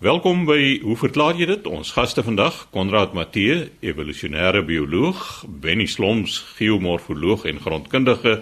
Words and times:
Welkom 0.00 0.46
by 0.48 0.78
Hoe 0.80 0.94
verklaar 0.96 1.36
jy 1.36 1.44
dit? 1.44 1.66
Ons 1.68 1.90
gaste 1.92 2.22
vandag, 2.24 2.54
Konrad 2.72 3.10
Matthee, 3.12 3.66
evolusionêre 3.84 4.62
bioloog, 4.64 5.18
Benny 5.60 5.84
Sloms, 5.92 6.38
geomorfoloog 6.56 7.44
en 7.44 7.60
grondkundige 7.60 8.38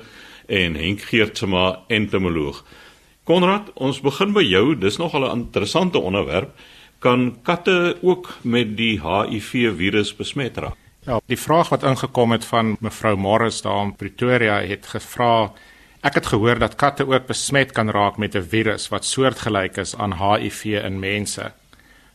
en 0.46 0.76
Henk 0.78 1.02
Geertsma, 1.08 1.80
entomoloog. 1.90 2.60
Konrad, 3.26 3.72
ons 3.74 3.98
begin 4.06 4.36
by 4.36 4.44
jou. 4.46 4.76
Dis 4.78 5.00
nogal 5.02 5.26
'n 5.26 5.38
interessante 5.40 5.98
onderwerp. 5.98 6.54
Kan 7.00 7.42
katte 7.42 7.98
ook 8.02 8.38
met 8.42 8.76
die 8.76 9.00
HIV 9.02 9.74
virus 9.74 10.14
besmet 10.14 10.56
raak? 10.56 10.76
Ja, 11.06 11.20
die 11.26 11.38
vraag 11.38 11.68
wat 11.68 11.82
ingekom 11.82 12.30
het 12.30 12.44
van 12.44 12.76
mevrou 12.80 13.16
Morris 13.16 13.62
daar 13.62 13.82
in 13.82 13.96
Pretoria 13.96 14.62
het 14.62 14.86
gevra 14.86 15.50
Ek 15.98 16.14
het 16.14 16.28
gehoor 16.30 16.60
dat 16.62 16.76
katte 16.78 17.02
ook 17.10 17.26
besmet 17.26 17.72
kan 17.74 17.90
raak 17.90 18.18
met 18.22 18.34
'n 18.36 18.48
virus 18.48 18.88
wat 18.88 19.04
soortgelyk 19.04 19.76
is 19.76 19.96
aan 19.96 20.12
HIV 20.12 20.64
in 20.64 20.98
mense. 20.98 21.52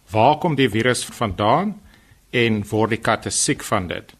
Waar 0.10 0.38
kom 0.38 0.56
die 0.56 0.70
virus 0.70 1.06
vandaan 1.06 1.82
en 2.30 2.64
word 2.70 2.90
die 2.90 3.02
katte 3.02 3.30
siek 3.30 3.64
van 3.64 3.88
dit? 3.88 4.14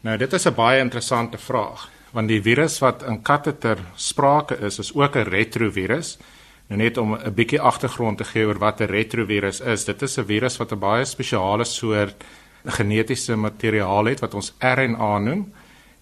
Nou 0.00 0.16
dit 0.16 0.32
is 0.32 0.46
'n 0.46 0.54
baie 0.54 0.80
interessante 0.80 1.38
vraag, 1.38 1.88
want 2.12 2.28
die 2.28 2.42
virus 2.42 2.78
wat 2.78 3.02
in 3.02 3.22
katte 3.22 3.58
ter 3.58 3.78
sprake 3.94 4.56
is, 4.56 4.78
is 4.78 4.94
ook 4.94 5.16
'n 5.16 5.28
retrovirus. 5.28 6.18
Nou 6.68 6.80
net 6.80 6.96
om 6.96 7.14
'n 7.14 7.34
bietjie 7.34 7.60
agtergrond 7.60 8.18
te 8.18 8.24
gee 8.24 8.46
oor 8.46 8.58
wat 8.58 8.80
'n 8.80 8.84
retrovirus 8.84 9.60
is. 9.60 9.84
Dit 9.84 10.02
is 10.02 10.18
'n 10.18 10.24
virus 10.24 10.56
wat 10.56 10.72
'n 10.72 10.78
baie 10.78 11.04
spesiale 11.04 11.64
soort 11.64 12.24
genetiese 12.64 13.36
materiaal 13.36 14.04
het 14.04 14.20
wat 14.20 14.34
ons 14.34 14.54
RNA 14.58 15.18
noem 15.18 15.52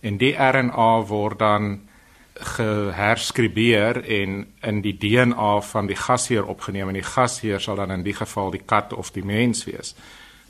en 0.00 0.16
die 0.16 0.34
RNA 0.34 1.02
word 1.02 1.38
dan 1.38 1.80
geherskribeer 2.40 4.02
en 4.04 4.46
in 4.62 4.82
die 4.84 4.96
DNA 4.98 5.60
van 5.60 5.86
die 5.86 5.96
gasheer 5.96 6.46
opgeneem 6.46 6.88
en 6.88 6.98
die 6.98 7.06
gasheer 7.06 7.60
sal 7.60 7.76
dan 7.80 7.90
in 7.90 8.04
die 8.04 8.14
geval 8.14 8.50
die 8.50 8.62
kat 8.64 8.92
of 8.92 9.10
die 9.10 9.24
mens 9.24 9.64
wees. 9.64 9.94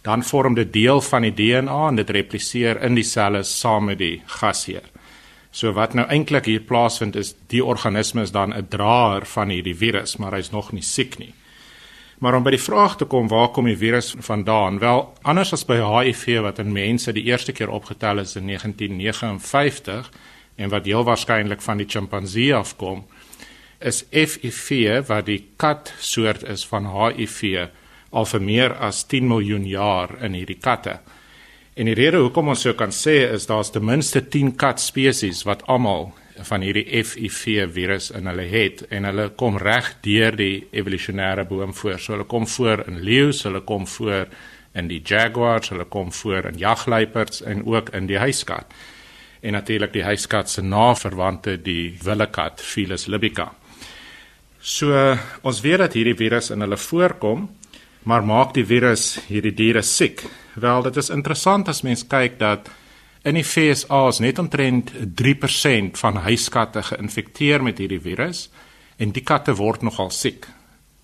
Dan 0.03 0.23
vorm 0.23 0.55
dit 0.55 0.73
deel 0.73 1.01
van 1.01 1.23
die 1.23 1.35
DNA 1.35 1.89
en 1.89 1.97
dit 1.97 2.11
repliseer 2.11 2.83
in 2.83 2.95
die 2.95 3.07
selle 3.07 3.43
saam 3.43 3.91
met 3.91 3.99
die 3.99 4.23
gasheer. 4.27 4.85
So 5.51 5.73
wat 5.73 5.95
nou 5.95 6.05
eintlik 6.13 6.47
hier 6.51 6.61
plaasvind 6.61 7.17
is 7.17 7.35
die 7.49 7.65
organisme 7.65 8.23
is 8.23 8.31
dan 8.31 8.53
'n 8.55 8.69
draer 8.69 9.27
van 9.27 9.49
hierdie 9.49 9.77
virus, 9.77 10.17
maar 10.17 10.33
hy's 10.33 10.51
nog 10.51 10.73
nie 10.73 10.83
siek 10.83 11.19
nie. 11.19 11.35
Maar 12.19 12.35
om 12.35 12.43
by 12.43 12.51
die 12.51 12.63
vraag 12.63 12.97
te 12.97 13.05
kom 13.05 13.29
waar 13.29 13.49
kom 13.49 13.65
die 13.65 13.77
virus 13.77 14.15
vandaan? 14.19 14.79
Wel, 14.79 15.15
anders 15.23 15.53
as 15.53 15.65
by 15.65 15.77
HIV 15.77 16.41
wat 16.41 16.59
in 16.59 16.73
mense 16.73 17.13
die 17.13 17.25
eerste 17.25 17.53
keer 17.53 17.69
opgetel 17.69 18.19
is 18.19 18.37
in 18.37 18.47
1959 18.47 20.11
en 20.57 20.73
wat 20.73 20.89
heel 20.89 21.05
waarskynlik 21.05 21.63
van 21.63 21.81
die 21.81 21.89
chimpansee 21.89 22.55
afkom 22.55 23.05
is 23.79 24.05
FIV 24.11 25.03
wat 25.09 25.27
die 25.29 25.43
kat 25.61 25.93
soort 26.01 26.47
is 26.49 26.65
van 26.69 26.89
HIV 26.89 27.69
al 28.11 28.29
vir 28.31 28.43
meer 28.43 28.75
as 28.81 29.05
10 29.11 29.29
miljoen 29.29 29.67
jaar 29.69 30.15
in 30.25 30.37
hierdie 30.39 30.61
katte. 30.63 30.99
En 31.77 31.91
die 31.91 31.97
rede 31.99 32.23
hoekom 32.25 32.55
ons 32.55 32.63
so 32.65 32.73
kan 32.73 32.95
sê 32.95 33.19
is 33.35 33.49
daar's 33.51 33.73
ten 33.75 33.85
minste 33.85 34.23
10 34.33 34.55
kat 34.57 34.81
spesies 34.81 35.43
wat 35.45 35.67
almal 35.69 36.15
van 36.49 36.65
hierdie 36.65 36.87
FIV 37.05 37.67
virus 37.73 38.11
in 38.17 38.29
hulle 38.29 38.47
het 38.49 38.87
en 38.93 39.05
hulle 39.09 39.29
kom 39.37 39.59
reg 39.61 39.91
deur 40.05 40.37
die 40.37 40.67
evolusionêre 40.73 41.45
boom 41.49 41.75
voor. 41.77 42.01
So 42.01 42.15
hulle 42.15 42.29
kom 42.29 42.47
voor 42.49 42.87
in 42.89 43.03
leeu's, 43.05 43.43
hulle 43.45 43.61
kom 43.61 43.85
voor 43.87 44.29
in 44.77 44.89
die 44.89 45.03
jaguars, 45.05 45.73
hulle 45.73 45.85
kom 45.89 46.13
voor 46.13 46.49
in 46.49 46.61
jagluiperds 46.61 47.43
en 47.45 47.65
ook 47.67 47.93
in 47.97 48.09
die 48.09 48.21
huiskat 48.21 48.73
en 49.47 49.55
natuurlik 49.55 49.93
die 49.95 50.05
huiskat 50.05 50.51
se 50.51 50.63
naverwante 50.63 51.57
die 51.63 51.95
willekat 52.03 52.61
Felis 52.65 53.07
libica. 53.07 53.53
So 54.61 54.91
ons 55.47 55.61
weet 55.63 55.85
dat 55.85 55.95
hierdie 55.95 56.17
virus 56.19 56.51
in 56.51 56.65
hulle 56.65 56.79
voorkom, 56.81 57.47
maar 58.11 58.27
maak 58.27 58.55
die 58.57 58.67
virus 58.67 59.21
hierdie 59.29 59.55
diere 59.55 59.83
siek? 59.87 60.25
Wel, 60.59 60.83
dit 60.89 60.99
is 60.99 61.13
interessant 61.15 61.69
as 61.71 61.85
mens 61.87 62.03
kyk 62.11 62.41
dat 62.43 62.71
in 63.27 63.39
die 63.39 63.47
FSA 63.47 64.05
is 64.11 64.21
net 64.23 64.39
omtrent 64.43 64.93
3% 65.23 65.99
van 65.99 66.21
huiskatte 66.27 66.83
geïnfekteer 66.91 67.63
met 67.63 67.79
hierdie 67.83 68.03
virus 68.03 68.49
en 68.99 69.15
die 69.15 69.23
katte 69.27 69.55
word 69.59 69.83
nogal 69.87 70.11
siek. 70.15 70.47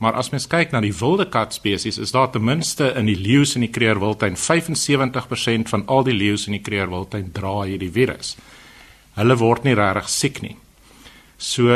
Maar 0.02 0.16
as 0.18 0.32
mens 0.34 0.48
kyk 0.50 0.72
na 0.72 0.80
die 0.82 0.94
wilde 0.98 1.28
kat 1.30 1.54
spesies, 1.54 2.00
is 2.02 2.10
daar 2.10 2.30
ten 2.34 2.42
minste 2.42 2.88
in 2.98 3.06
die 3.06 3.18
leeu's 3.18 3.54
en 3.54 3.62
die 3.62 3.70
kreerwiltuin 3.70 4.34
75% 4.34 5.70
van 5.70 5.84
al 5.86 6.02
die 6.08 6.16
leeu's 6.16 6.48
en 6.48 6.56
die 6.56 6.64
kreerwiltuin 6.64 7.30
dra 7.36 7.60
hierdie 7.68 7.92
virus. 7.94 8.34
Hulle 9.14 9.36
word 9.38 9.68
nie 9.68 9.76
regtig 9.78 10.10
siek 10.10 10.40
nie. 10.42 10.56
So 11.38 11.70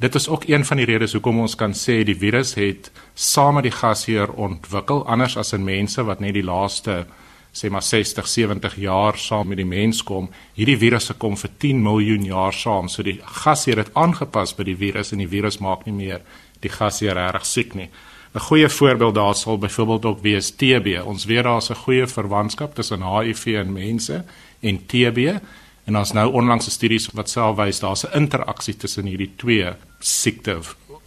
dit 0.00 0.14
is 0.14 0.28
ook 0.28 0.44
een 0.48 0.64
van 0.64 0.80
die 0.80 0.88
redes 0.88 1.16
hoekom 1.16 1.40
ons 1.40 1.56
kan 1.56 1.72
sê 1.76 2.02
die 2.04 2.16
virus 2.16 2.54
het 2.60 2.90
saam 3.14 3.56
met 3.56 3.68
die 3.68 3.74
gasheer 3.74 4.32
ontwikkel 4.32 5.06
anders 5.08 5.38
as 5.40 5.52
in 5.56 5.64
mense 5.64 6.04
wat 6.04 6.20
net 6.20 6.36
die 6.36 6.44
laaste 6.44 7.04
sê 7.52 7.70
maar 7.72 7.82
60, 7.82 8.28
70 8.28 8.76
jaar 8.76 9.18
saam 9.18 9.48
met 9.48 9.58
die 9.58 9.66
mens 9.66 10.04
kom. 10.06 10.28
Hierdie 10.54 10.78
virusse 10.78 11.16
kom 11.18 11.36
vir 11.36 11.50
10 11.58 11.82
miljoen 11.82 12.28
jaar 12.28 12.54
saam. 12.54 12.88
So 12.88 13.02
die 13.02 13.18
gasheer 13.42 13.80
het 13.82 13.90
aangepas 13.98 14.54
by 14.54 14.68
die 14.68 14.76
virus 14.78 15.12
en 15.12 15.24
die 15.24 15.30
virus 15.30 15.58
maak 15.64 15.86
nie 15.88 15.96
meer 15.96 16.22
die 16.60 16.70
gasheer 16.70 17.14
reg 17.14 17.46
siek 17.46 17.74
nie. 17.74 17.88
'n 18.34 18.40
Goeie 18.40 18.68
voorbeeld 18.68 19.14
daar 19.14 19.34
sal 19.34 19.58
byvoorbeeld 19.58 20.04
ook 20.04 20.20
wees 20.22 20.50
TB. 20.50 21.02
Ons 21.04 21.24
weet 21.24 21.44
daar's 21.44 21.70
'n 21.70 21.74
goeie 21.74 22.06
verwantskap 22.06 22.74
tussen 22.74 23.02
HIV 23.02 23.46
in 23.46 23.72
mense 23.72 24.24
en 24.60 24.86
TB 24.86 25.40
en 25.84 25.96
ons 25.96 26.12
nou 26.12 26.32
onlangs 26.32 26.66
'n 26.66 26.70
studies 26.70 27.08
wat 27.12 27.30
self 27.30 27.56
wys 27.56 27.80
daar's 27.80 28.04
'n 28.04 28.16
interaksie 28.16 28.76
tussen 28.76 29.06
hierdie 29.06 29.32
twee 29.36 29.72
siekte 29.98 30.58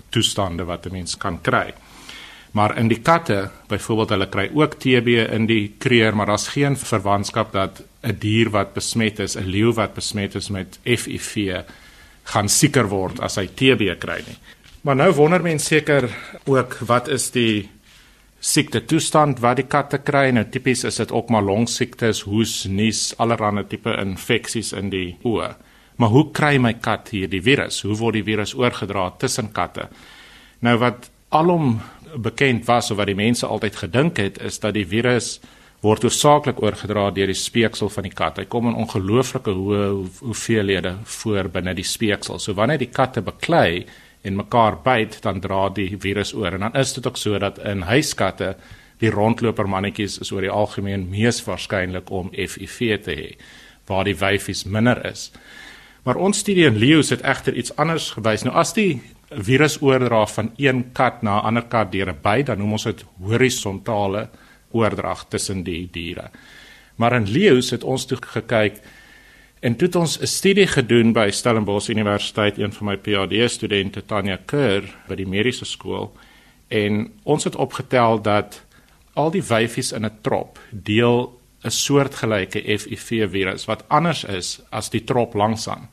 toestande 0.09 0.65
wat 0.65 0.85
'n 0.85 0.91
mens 0.91 1.17
kan 1.17 1.41
kry. 1.41 1.73
Maar 2.51 2.77
in 2.77 2.87
die 2.87 3.01
katte, 3.01 3.49
byvoorbeeld 3.67 4.09
hulle 4.09 4.29
kry 4.29 4.49
ook 4.53 4.73
TB 4.73 5.07
in 5.33 5.45
die 5.45 5.73
kreer, 5.77 6.15
maar 6.15 6.25
daar's 6.25 6.47
geen 6.47 6.77
verwantskap 6.77 7.51
dat 7.51 7.81
'n 8.01 8.17
dier 8.19 8.49
wat 8.49 8.73
besmet 8.73 9.19
is, 9.19 9.35
'n 9.35 9.45
leeu 9.45 9.73
wat 9.73 9.93
besmet 9.93 10.35
is 10.35 10.49
met 10.49 10.79
FIV 10.83 11.63
gaan 12.23 12.49
sieker 12.49 12.87
word 12.87 13.19
as 13.19 13.35
hy 13.35 13.47
TB 13.47 13.97
kry 13.99 14.23
nie. 14.27 14.37
Maar 14.83 14.97
nou 14.99 15.13
wonder 15.15 15.39
mense 15.39 15.65
seker 15.65 16.09
ook 16.43 16.73
wat 16.83 17.07
is 17.07 17.29
die 17.31 17.69
siekte 18.43 18.81
toestand 18.83 19.39
wat 19.39 19.61
die 19.61 19.67
katte 19.71 20.01
kry? 20.03 20.25
Nou 20.35 20.43
tipies 20.51 20.83
is 20.83 20.99
dit 20.99 21.13
ook 21.15 21.31
maar 21.31 21.45
longsiektes, 21.47 22.25
hoes, 22.27 22.65
nies, 22.67 23.13
allerlei 23.15 23.63
tipe 23.71 23.93
infeksies 24.01 24.73
in 24.75 24.91
die 24.91 25.13
oë. 25.23 25.53
Maar 25.95 26.11
hoe 26.11 26.25
kry 26.35 26.57
my 26.59 26.73
kat 26.83 27.13
hierdie 27.15 27.39
virus? 27.45 27.79
Hoe 27.87 27.95
word 27.95 28.19
die 28.19 28.25
virus 28.27 28.51
oorgedra 28.59 29.07
tussen 29.23 29.53
katte? 29.55 29.87
Nou 30.67 30.75
wat 30.83 31.07
alom 31.31 31.77
bekend 32.19 32.67
was 32.67 32.91
of 32.91 32.99
wat 32.99 33.07
die 33.07 33.15
mense 33.15 33.47
altyd 33.47 33.79
gedink 33.85 34.19
het 34.19 34.43
is 34.43 34.59
dat 34.59 34.75
die 34.75 34.85
virus 34.85 35.37
word 35.79 36.03
hoofsaaklik 36.03 36.59
oorgedra 36.59 37.09
deur 37.15 37.31
die 37.31 37.39
speeksel 37.39 37.87
van 37.87 38.03
die 38.03 38.11
kat. 38.11 38.43
Hy 38.43 38.49
kom 38.51 38.67
in 38.67 38.81
ongelooflike 38.83 39.55
hoë 39.55 39.87
hoeveelhede 40.19 40.97
voor 41.21 41.47
binne 41.55 41.71
die 41.71 41.87
speeksel. 41.87 42.35
So 42.43 42.59
wanneer 42.59 42.83
die 42.83 42.91
katte 42.91 43.23
beklei, 43.23 43.85
en 44.23 44.35
mekaar 44.39 44.79
byt, 44.83 45.19
dan 45.21 45.41
dra 45.43 45.67
die 45.69 45.97
virus 45.99 46.33
oor. 46.33 46.55
En 46.55 46.59
dan 46.59 46.75
is 46.79 46.93
dit 46.93 47.07
ook 47.07 47.17
so 47.19 47.39
dat 47.39 47.59
in 47.59 47.81
huiskatte 47.81 48.55
die 49.03 49.11
rondloper 49.11 49.67
mannetjies 49.67 50.19
is 50.23 50.31
oor 50.31 50.45
die 50.45 50.53
algemeen 50.53 51.09
mees 51.11 51.41
waarskynlik 51.43 52.11
om 52.11 52.31
HIV 52.31 53.01
te 53.03 53.17
hê, 53.17 53.33
waar 53.89 54.07
die 54.07 54.15
wyfies 54.15 54.63
minder 54.63 55.01
is. 55.05 55.31
Maar 56.03 56.19
ons 56.19 56.39
studie 56.43 56.67
in 56.67 56.79
leeu's 56.79 57.11
het 57.11 57.23
egter 57.23 57.55
iets 57.55 57.75
anders 57.79 58.11
gewys. 58.15 58.43
Nou 58.43 58.55
as 58.59 58.73
die 58.75 59.01
virus 59.33 59.79
oordra 59.81 60.25
van 60.27 60.51
een 60.57 60.91
kat 60.93 61.23
na 61.23 61.39
'n 61.39 61.45
ander 61.45 61.63
kat 61.63 61.91
deur 61.91 62.09
'n 62.09 62.21
byt, 62.21 62.45
dan 62.45 62.57
noem 62.57 62.71
ons 62.71 62.83
dit 62.83 63.05
horisontale 63.19 64.29
oordrag 64.71 65.25
tussen 65.29 65.63
die 65.63 65.89
diere. 65.91 66.29
Maar 66.95 67.13
in 67.13 67.27
leeu's 67.27 67.69
het 67.69 67.83
ons 67.83 68.05
toe 68.05 68.17
gekyk 68.21 68.81
En 69.63 69.75
toe 69.75 69.87
het 69.87 69.95
ons 69.95 70.19
'n 70.19 70.27
studie 70.27 70.67
gedoen 70.67 71.13
by 71.13 71.29
Stellenbosch 71.31 71.89
Universiteit, 71.89 72.57
een 72.57 72.73
van 72.73 72.85
my 72.87 72.97
PhD 72.97 73.51
studente 73.51 74.05
Tanya 74.05 74.39
Kerr 74.45 74.83
by 75.07 75.15
die 75.15 75.27
mediese 75.27 75.65
skool 75.65 76.11
en 76.67 77.11
ons 77.23 77.43
het 77.43 77.55
opgetel 77.55 78.21
dat 78.21 78.63
al 79.13 79.31
die 79.31 79.43
wyfies 79.43 79.91
in 79.91 80.05
'n 80.05 80.17
trop 80.21 80.59
deel 80.69 81.39
'n 81.63 81.69
soortgelyke 81.69 82.79
FIV 82.79 83.29
virus 83.29 83.65
wat 83.65 83.83
anders 83.87 84.23
is 84.23 84.61
as 84.69 84.89
die 84.89 85.03
trop 85.03 85.33
langsaan. 85.33 85.89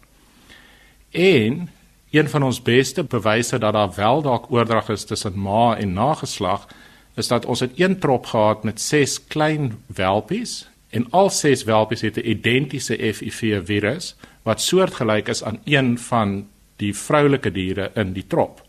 En 1.10 1.70
een 2.10 2.28
van 2.28 2.42
ons 2.42 2.62
beste 2.62 3.04
bewyse 3.04 3.58
dat 3.58 3.72
daar 3.72 3.94
wel 3.94 4.22
dalk 4.22 4.50
oordrag 4.50 4.88
is 4.88 5.04
tussen 5.04 5.38
ma 5.38 5.76
en 5.76 5.92
nageslag 5.92 6.66
is 7.14 7.28
dat 7.28 7.46
ons 7.46 7.60
het 7.60 7.72
een 7.74 7.98
trop 7.98 8.26
gehad 8.26 8.64
met 8.64 8.80
6 8.80 9.26
klein 9.26 9.82
welpies 9.86 10.69
en 10.90 11.06
al 11.10 11.30
ses 11.30 11.64
welpies 11.64 12.00
het 12.00 12.16
'n 12.18 12.26
identiese 12.26 12.96
FIV 13.14 13.66
virus 13.66 14.16
wat 14.42 14.60
soortgelyk 14.60 15.28
is 15.28 15.44
aan 15.44 15.60
een 15.64 15.98
van 15.98 16.48
die 16.76 16.94
vroulike 16.94 17.50
diere 17.52 17.90
in 17.94 18.12
die 18.12 18.26
trop. 18.26 18.62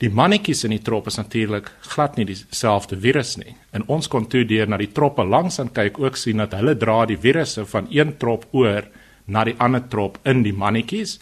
Die 0.00 0.10
mannetjies 0.10 0.64
in 0.64 0.70
die 0.70 0.82
trop 0.82 1.06
is 1.06 1.16
natuurlik 1.16 1.70
glad 1.92 2.16
nie 2.16 2.24
dieselfde 2.24 2.96
virus 3.00 3.36
nie. 3.36 3.56
En 3.70 3.84
ons 3.86 4.08
kon 4.08 4.26
toe 4.26 4.44
deur 4.44 4.68
na 4.68 4.78
die 4.80 4.92
troppe 4.96 5.24
langs 5.24 5.60
aan 5.60 5.72
kyk 5.76 5.98
ook 5.98 6.16
sien 6.16 6.36
dat 6.36 6.52
hulle 6.56 6.76
dra 6.76 7.04
die 7.06 7.18
virusse 7.20 7.66
van 7.66 7.86
een 7.90 8.16
trop 8.16 8.46
oor 8.56 8.88
na 9.26 9.44
die 9.44 9.54
ander 9.58 9.84
trop 9.88 10.18
in 10.24 10.42
die 10.42 10.56
mannetjies. 10.56 11.18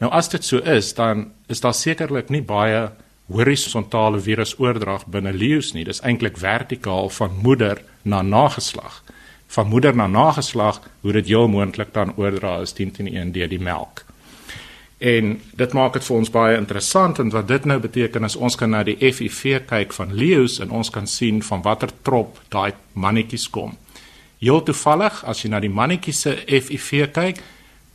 Nou 0.00 0.10
as 0.12 0.28
dit 0.28 0.44
so 0.44 0.58
is, 0.58 0.92
dan 0.94 1.30
is 1.48 1.60
daar 1.60 1.74
sekerlik 1.74 2.28
nie 2.34 2.42
baie 2.42 2.88
horisontale 3.30 4.18
virusoordrag 4.20 5.06
binne 5.06 5.32
leeu's 5.32 5.72
nie. 5.74 5.84
Dis 5.84 6.02
eintlik 6.02 6.38
vertikaal 6.38 7.08
van 7.08 7.38
moeder 7.42 7.82
na 8.02 8.22
nageslag. 8.22 9.02
Van 9.46 9.68
moeder 9.68 9.96
na 9.96 10.06
nageslag 10.06 10.80
hoe 11.00 11.12
dit 11.12 11.26
heel 11.26 11.48
moontlik 11.48 11.94
dan 11.94 12.12
oordra 12.16 12.58
is 12.60 12.72
10 12.72 12.90
teen 12.90 13.14
1 13.14 13.32
deur 13.32 13.48
die 13.48 13.60
melk. 13.60 14.04
En 14.98 15.40
dit 15.56 15.72
maak 15.72 15.92
dit 15.92 16.04
vir 16.04 16.16
ons 16.16 16.30
baie 16.32 16.56
interessant 16.56 17.18
en 17.18 17.30
wat 17.30 17.48
dit 17.48 17.64
nou 17.64 17.76
beteken 17.80 18.24
is 18.24 18.36
ons 18.36 18.54
kan 18.56 18.70
na 18.70 18.82
die 18.82 18.96
FIV 18.96 19.66
kyk 19.68 19.92
van 19.92 20.14
leeu's 20.14 20.58
en 20.64 20.70
ons 20.70 20.90
kan 20.90 21.06
sien 21.06 21.42
van 21.42 21.62
watter 21.62 21.92
trop 22.02 22.40
daai 22.48 22.72
mannetjies 22.92 23.50
kom. 23.52 23.76
Heel 24.40 24.62
toevallig 24.62 25.20
as 25.24 25.42
jy 25.44 25.50
na 25.52 25.60
die 25.60 25.72
mannetjies 25.72 26.20
se 26.24 26.32
FIV 26.46 27.10
kyk, 27.12 27.42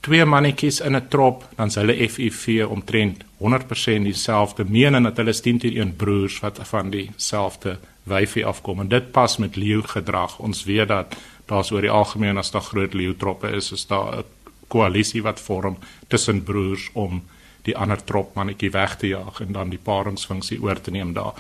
twee 0.02 0.26
mannetjies 0.26 0.80
in 0.82 0.96
'n 0.96 1.08
trop, 1.10 1.44
dan 1.58 1.68
is 1.68 1.76
hulle 1.76 2.10
FIV 2.10 2.66
omtrent 2.68 3.24
100% 3.38 4.04
dieselfde, 4.04 4.64
meen 4.64 5.04
dat 5.04 5.18
hulle 5.18 5.34
10 5.34 5.60
teen 5.60 5.78
1 5.78 5.96
broers 5.96 6.40
wat 6.40 6.60
van 6.64 6.90
dieselfde 6.90 7.78
wyfie 8.04 8.46
afkom 8.46 8.80
en 8.80 8.88
dit 8.88 9.12
pas 9.12 9.38
met 9.38 9.56
leeu 9.56 9.82
gedrag. 9.82 10.40
Ons 10.40 10.64
weet 10.64 10.88
dat 10.88 11.16
daar's 11.52 11.72
oor 11.72 11.84
die 11.84 11.92
algemeen 11.92 12.40
as 12.40 12.52
daar 12.54 12.64
groot 12.64 12.96
leeu 12.96 13.14
troppe 13.20 13.52
is, 13.52 13.72
is 13.76 13.86
daar 13.88 14.24
'n 14.24 14.24
koalisie 14.72 15.24
wat 15.24 15.40
vorm 15.40 15.78
tussen 16.08 16.44
broers 16.44 16.90
om 16.94 17.22
die 17.68 17.78
ander 17.78 18.04
trop 18.04 18.36
mannetjie 18.36 18.72
weg 18.72 18.96
te 18.98 19.08
jaag 19.08 19.42
en 19.42 19.52
dan 19.52 19.70
die 19.70 19.84
paringsfunksie 19.84 20.62
oor 20.62 20.82
te 20.82 20.92
neem 20.92 21.14
daar. 21.14 21.34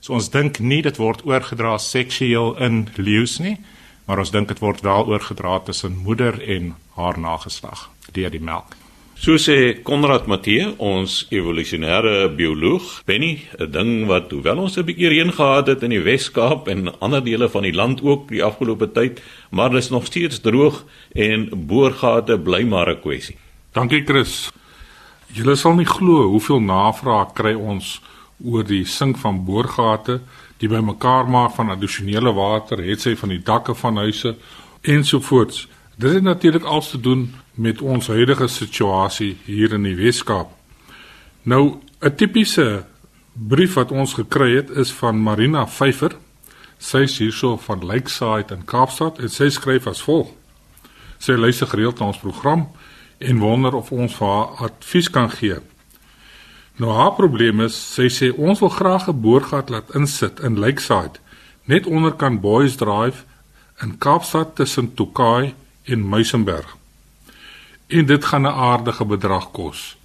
So 0.00 0.12
ons 0.12 0.30
dink 0.30 0.58
nie 0.58 0.82
dit 0.82 0.96
word 0.96 1.24
oorgedra 1.24 1.78
seksueel 1.78 2.56
in 2.60 2.88
leeu's 2.96 3.38
nie, 3.38 3.56
maar 4.04 4.18
ons 4.18 4.30
dink 4.30 4.48
dit 4.48 4.58
word 4.58 4.80
wel 4.80 5.06
oorgedra 5.06 5.60
tussen 5.60 5.96
moeder 5.96 6.36
en 6.56 6.74
haar 6.94 7.18
nageslag 7.18 7.90
deur 8.12 8.30
die 8.30 8.40
melk. 8.40 8.76
So 9.16 9.38
sê 9.38 9.78
Konrad 9.86 10.26
Matthee, 10.26 10.74
ons 10.82 11.26
evolusionêre 11.30 12.28
bioloog, 12.34 12.82
Benny, 13.06 13.46
'n 13.58 13.70
ding 13.70 14.06
wat 14.06 14.30
hoewel 14.30 14.58
ons 14.58 14.76
'n 14.76 14.84
bietjie 14.84 15.08
reën 15.08 15.32
gehad 15.32 15.66
het 15.66 15.82
in 15.82 15.90
die 15.90 16.02
Wes-Kaap 16.02 16.68
en 16.68 17.00
ander 17.00 17.24
dele 17.24 17.48
van 17.48 17.62
die 17.62 17.72
land 17.72 18.02
ook 18.02 18.28
die 18.28 18.42
afgelope 18.42 18.92
tyd, 18.92 19.22
maar 19.50 19.70
dit 19.70 19.78
is 19.78 19.90
nog 19.90 20.06
steeds 20.06 20.40
droog 20.40 20.84
en 21.14 21.48
boorgate 21.66 22.38
bly 22.38 22.64
maar 22.64 22.90
'n 22.90 23.00
kwessie. 23.00 23.36
Dankie 23.72 24.04
Chris. 24.04 24.50
Julle 25.32 25.56
sal 25.56 25.74
nie 25.74 25.86
glo 25.86 26.28
hoeveel 26.28 26.60
navraag 26.60 27.32
kry 27.32 27.54
ons 27.54 28.00
oor 28.44 28.64
die 28.64 28.84
sink 28.84 29.16
van 29.16 29.44
boorgate, 29.44 30.20
die 30.58 30.68
bymekaar 30.68 31.28
maak 31.28 31.54
van 31.54 31.70
addisionele 31.70 32.32
water, 32.32 32.78
het 32.78 33.00
sy 33.00 33.16
van 33.16 33.28
die 33.28 33.42
dakke 33.42 33.74
van 33.74 33.96
huise 33.96 34.36
ensovoorts. 34.82 35.68
Dit 35.96 36.12
het 36.12 36.22
natuurlik 36.22 36.64
alles 36.64 36.90
te 36.90 37.00
doen 37.00 37.34
met 37.54 37.82
ons 37.82 38.06
huidige 38.06 38.48
situasie 38.48 39.36
hier 39.44 39.72
in 39.72 39.86
die 39.86 39.94
Weskaap. 39.96 40.50
Nou 41.42 41.78
'n 42.00 42.14
tipiese 42.16 42.84
brief 43.32 43.74
wat 43.74 43.90
ons 43.90 44.14
gekry 44.14 44.56
het 44.56 44.70
is 44.70 44.92
van 44.92 45.22
Marina 45.22 45.66
Vyver. 45.66 46.16
Sy 46.78 46.98
is 46.98 47.18
hierso 47.18 47.56
van 47.56 47.86
Lakeside 47.86 48.54
in 48.54 48.64
Kaapstad 48.64 49.18
en 49.18 49.28
sy 49.28 49.48
skryf 49.48 49.86
as 49.86 50.02
volg: 50.02 50.28
Sy 51.18 51.32
luister 51.32 51.66
gereeld 51.66 51.98
na 51.98 52.06
ons 52.06 52.18
program 52.18 52.68
en 53.18 53.38
wonder 53.38 53.74
of 53.74 53.92
ons 53.92 54.14
vir 54.14 54.28
haar 54.28 54.48
advies 54.58 55.10
kan 55.10 55.30
gee. 55.30 55.56
Nou 56.76 56.92
haar 56.92 57.14
probleem 57.14 57.60
is, 57.60 57.94
sy 57.94 58.08
sê 58.08 58.32
ons 58.36 58.60
wil 58.60 58.68
graag 58.68 59.08
'n 59.08 59.20
boorgat 59.20 59.70
laat 59.70 59.94
insit 59.94 60.40
in 60.40 60.58
Lakeside, 60.58 61.18
net 61.64 61.86
onderkant 61.86 62.40
Boys 62.40 62.76
Drive 62.76 63.24
in 63.82 63.98
Kaapstad 63.98 64.54
tussen 64.56 64.94
Tokai 64.94 65.54
en 65.84 66.08
Muizenberg 66.08 66.83
en 67.86 68.06
dit 68.06 68.24
gaan 68.24 68.46
'n 68.46 68.58
aardige 68.70 69.04
bedrag 69.04 69.50
kos. 69.50 69.96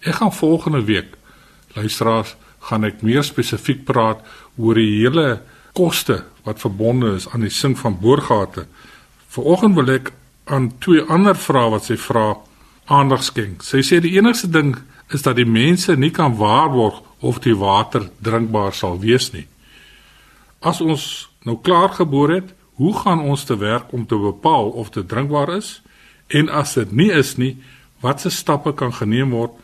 Ek 0.00 0.14
gaan 0.14 0.32
volgende 0.32 0.84
week 0.84 1.16
luisteraars 1.74 2.36
gaan 2.58 2.84
ek 2.84 3.02
meer 3.02 3.22
spesifiek 3.22 3.84
praat 3.84 4.20
oor 4.56 4.74
die 4.74 5.00
hele 5.00 5.42
koste 5.72 6.24
wat 6.44 6.60
verbonde 6.60 7.14
is 7.14 7.28
aan 7.28 7.40
die 7.40 7.50
sink 7.50 7.78
van 7.78 7.98
boorgate. 8.00 8.66
Vanoggend 9.28 9.74
wil 9.74 9.90
ek 9.94 10.12
aan 10.44 10.72
twee 10.78 11.02
ander 11.08 11.36
vrae 11.36 11.70
wat 11.70 11.84
sy 11.84 11.96
vra 11.96 12.36
aandag 12.84 13.24
skenk. 13.24 13.62
Sy 13.64 13.80
sê 13.82 14.00
die 14.00 14.16
enigste 14.18 14.50
ding 14.52 14.76
is 15.12 15.24
dat 15.24 15.36
die 15.36 15.48
mense 15.48 15.96
nie 15.96 16.12
kan 16.12 16.36
waarborg 16.36 17.00
of 17.24 17.40
die 17.44 17.56
water 17.56 18.10
drinkbaar 18.24 18.74
sal 18.76 18.98
wees 19.00 19.30
nie. 19.32 19.46
As 20.60 20.80
ons 20.80 21.28
nou 21.44 21.56
klaar 21.60 21.92
geboor 21.96 22.32
het, 22.32 22.52
hoe 22.80 22.92
gaan 22.98 23.20
ons 23.20 23.44
te 23.44 23.56
werk 23.56 23.92
om 23.92 24.06
te 24.06 24.16
bepaal 24.18 24.70
of 24.70 24.90
dit 24.90 25.08
drinkbaar 25.08 25.56
is? 25.56 25.80
En 26.34 26.48
as 26.50 26.74
dit 26.74 26.90
nie 26.90 27.10
is 27.14 27.36
nie, 27.38 27.52
watse 28.02 28.30
stappe 28.30 28.72
kan 28.74 28.92
geneem 28.94 29.30
word 29.34 29.54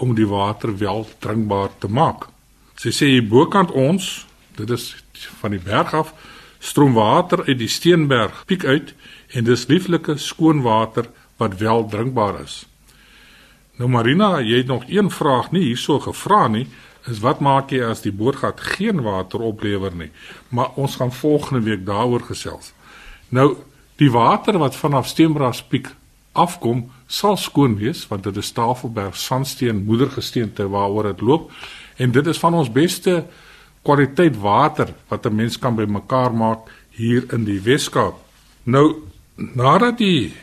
om 0.00 0.14
die 0.16 0.28
water 0.28 0.72
wel 0.80 1.04
drinkbaar 1.20 1.74
te 1.80 1.90
maak? 1.92 2.28
Sy 2.80 2.92
sê 2.92 3.10
hier 3.14 3.26
bokant 3.28 3.72
ons, 3.72 4.24
dit 4.56 4.70
is 4.72 4.94
van 5.42 5.52
die 5.52 5.60
berg 5.60 5.92
af, 5.96 6.14
stroom 6.60 6.96
water 6.96 7.44
uit 7.44 7.58
die 7.60 7.70
Steenberg 7.70 8.44
piek 8.48 8.64
uit 8.64 8.94
en 9.36 9.44
dis 9.44 9.66
lieflike 9.68 10.16
skoon 10.20 10.64
water 10.64 11.10
wat 11.40 11.58
wel 11.60 11.84
drinkbaar 11.92 12.40
is. 12.42 12.64
Nou 13.76 13.90
Marina, 13.92 14.38
jy 14.40 14.62
het 14.64 14.72
nog 14.72 14.88
een 14.88 15.12
vraag 15.12 15.52
nie 15.52 15.66
hierso 15.68 16.00
gevra 16.00 16.46
nie, 16.48 16.64
is 17.06 17.20
wat 17.22 17.44
maak 17.44 17.70
jy 17.70 17.84
as 17.84 18.00
die 18.02 18.12
boorgat 18.12 18.60
geen 18.72 19.04
water 19.04 19.44
oplewer 19.44 19.92
nie? 19.94 20.10
Maar 20.48 20.72
ons 20.80 20.96
gaan 20.96 21.12
volgende 21.12 21.60
week 21.68 21.84
daaroor 21.86 22.24
gesels. 22.32 22.72
Nou 23.28 23.52
Die 23.96 24.10
water 24.12 24.58
wat 24.60 24.76
vanaf 24.76 25.06
Steenbraaspiek 25.08 25.88
afkom, 26.36 26.86
sal 27.06 27.36
skoon 27.40 27.76
wees 27.80 28.04
want 28.10 28.26
dit 28.28 28.36
is 28.36 28.52
Tafelberg 28.52 29.16
sandsteen 29.16 29.84
moedergesteente 29.88 30.68
waaroor 30.68 31.10
dit 31.12 31.24
loop 31.24 31.50
en 31.96 32.12
dit 32.12 32.26
is 32.26 32.40
van 32.42 32.54
ons 32.54 32.72
beste 32.72 33.24
kwaliteit 33.86 34.36
water 34.42 34.94
wat 35.08 35.26
'n 35.26 35.36
mens 35.36 35.58
kan 35.58 35.76
bymekaar 35.76 36.34
maak 36.34 36.70
hier 36.90 37.24
in 37.32 37.44
die 37.44 37.60
Weskaap. 37.60 38.16
Nou 38.64 39.02
nadat 39.36 39.98
die 39.98 40.34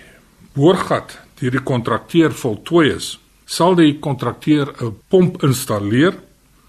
boorgat 0.53 1.19
deur 1.39 1.51
die 1.51 1.63
kontrakteur 1.65 2.31
voltooi 2.31 2.93
is, 2.93 3.19
sal 3.45 3.75
die 3.75 3.99
kontrakteur 3.99 4.73
'n 4.81 4.95
pomp 5.09 5.43
installeer 5.43 6.13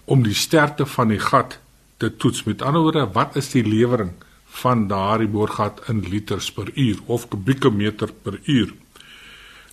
om 0.05 0.23
die 0.23 0.33
sterkte 0.33 0.85
van 0.85 1.07
die 1.07 1.19
gat 1.19 1.59
te 1.97 2.15
toets. 2.17 2.43
Met 2.43 2.61
ander 2.61 2.81
woorde, 2.81 3.07
wat 3.13 3.35
is 3.35 3.49
die 3.49 3.63
lewering 3.63 4.11
van 4.45 4.87
daardie 4.87 5.27
boorgat 5.27 5.81
in 5.89 6.03
liters 6.09 6.51
per 6.51 6.71
uur 6.75 6.99
of 7.05 7.27
kubieke 7.27 7.69
meter 7.69 8.11
per 8.23 8.39
uur. 8.43 8.73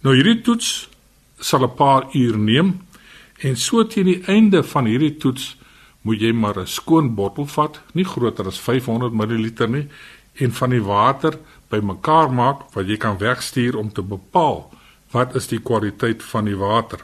Nou 0.03 0.15
hierdie 0.17 0.41
toets 0.43 0.89
sal 1.39 1.63
'n 1.63 1.75
paar 1.75 2.09
uur 2.13 2.39
neem 2.39 2.81
en 3.39 3.57
so 3.57 3.87
teen 3.87 4.07
die 4.07 4.23
einde 4.27 4.63
van 4.63 4.85
hierdie 4.85 5.17
toets 5.17 5.57
moet 6.03 6.21
jy 6.21 6.33
maar 6.33 6.59
'n 6.59 6.67
skoon 6.67 7.15
bottel 7.15 7.47
vat, 7.47 7.81
nie 7.93 8.05
groter 8.05 8.47
as 8.47 8.59
500 8.59 9.13
ml 9.13 9.67
nie, 9.69 9.89
en 10.35 10.53
van 10.53 10.71
die 10.71 10.83
water 10.83 11.39
bymekaar 11.69 12.32
maak 12.32 12.59
wat 12.75 12.87
jy 12.87 12.97
kan 12.97 13.19
wegstuur 13.19 13.77
om 13.77 13.93
te 13.93 14.03
bepaal 14.03 14.71
wat 15.13 15.37
is 15.37 15.47
die 15.47 15.61
kwaliteit 15.61 16.23
van 16.23 16.44
die 16.44 16.56
water. 16.56 16.99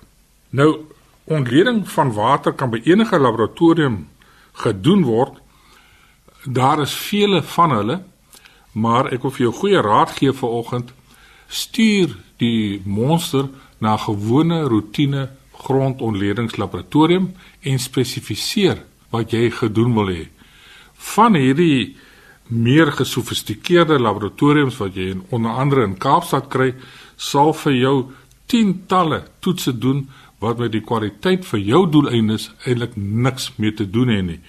Nou 0.51 0.85
ontleding 1.25 1.89
van 1.89 2.13
water 2.13 2.53
kan 2.53 2.71
by 2.71 2.81
enige 2.85 3.19
laboratorium 3.19 4.09
gedoen 4.53 5.03
word 5.05 5.41
daar 6.45 6.81
is 6.81 6.95
vele 6.95 7.43
van 7.43 7.71
hulle, 7.71 8.03
maar 8.73 9.13
ek 9.13 9.23
wil 9.23 9.31
vir 9.31 9.47
jou 9.47 9.53
goeie 9.53 9.83
raad 9.83 10.11
gee 10.11 10.33
vanoggend. 10.33 10.93
Stuur 11.49 12.17
die 12.39 12.81
monster 12.85 13.49
na 13.83 13.97
gewone 14.01 14.63
rotine 14.71 15.29
grondontledingslaboratorium 15.59 17.33
en 17.63 17.83
spesifiseer 17.83 18.85
wat 19.11 19.33
jy 19.35 19.49
gedoen 19.55 19.97
wil 19.97 20.13
hê. 20.13 20.29
Van 21.15 21.35
hierdie 21.39 21.97
meer 22.49 22.93
gesofistikeerde 22.97 23.99
laboratoriums 24.01 24.79
wat 24.81 24.97
jy 24.97 25.11
in 25.17 25.27
onder 25.35 25.59
andere 25.61 25.85
in 25.85 25.99
Kaapstad 26.01 26.49
kry, 26.53 26.73
sal 27.17 27.53
vir 27.65 27.75
jou 27.77 27.97
tientalle 28.49 29.25
toetse 29.45 29.75
doen 29.75 30.07
wat 30.41 30.59
met 30.63 30.73
die 30.73 30.85
kwaliteit 30.87 31.45
vir 31.45 31.61
jou 31.61 31.83
doeleindes 31.91 32.53
eintlik 32.65 32.95
niks 32.97 33.51
mee 33.59 33.75
te 33.75 33.85
doen 33.91 34.15
het 34.15 34.27
nie 34.31 34.41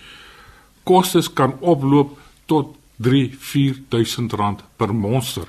kostes 0.89 1.29
kan 1.33 1.53
oploop 1.59 2.17
tot 2.49 2.73
3-4000 3.05 4.35
rand 4.39 4.63
per 4.77 4.93
monster 4.93 5.47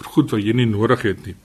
vir 0.00 0.12
goed 0.14 0.32
wat 0.34 0.44
jy 0.44 0.54
nie 0.56 0.68
nodig 0.70 1.04
het 1.04 1.26
nie. 1.26 1.36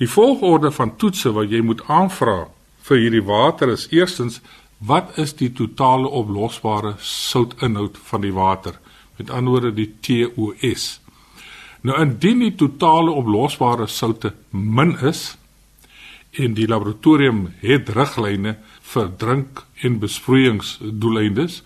Die 0.00 0.08
volgorde 0.08 0.70
van 0.72 0.94
toetse 0.96 1.28
wat 1.36 1.50
jy 1.52 1.60
moet 1.60 1.82
aanvra 1.92 2.46
vir 2.88 3.02
hierdie 3.02 3.26
water 3.26 3.68
is 3.68 3.82
eerstens 3.92 4.38
wat 4.88 5.18
is 5.20 5.34
die 5.36 5.50
totale 5.52 6.08
oplosbare 6.08 6.94
soutinhoud 7.04 7.98
van 8.08 8.24
die 8.24 8.32
water? 8.32 8.78
Met 9.18 9.28
ander 9.28 9.58
woorde 9.58 9.74
die 9.76 9.90
TOS. 10.00 10.86
Nou 11.84 12.00
indien 12.00 12.40
die 12.46 12.54
totale 12.56 13.12
oplosbare 13.12 13.90
soutte 13.92 14.32
min 14.50 14.96
is 15.04 15.34
en 16.32 16.56
die 16.56 16.68
laboratorium 16.70 17.50
het 17.60 17.92
riglyne 17.92 18.56
vir 18.94 19.12
drink 19.20 19.64
en 19.84 20.00
besproeiingsdoeleindes, 20.00 21.60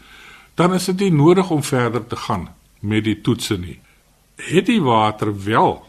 dan 0.58 0.74
is 0.74 0.90
dit 0.90 1.06
nie 1.06 1.14
nodig 1.22 1.50
om 1.54 1.62
verder 1.62 2.02
te 2.06 2.18
gaan 2.26 2.48
met 2.80 3.06
die 3.06 3.20
toetse 3.22 3.58
nie. 3.62 3.78
Het 4.42 4.66
die 4.66 4.82
water 4.82 5.30
wel 5.44 5.84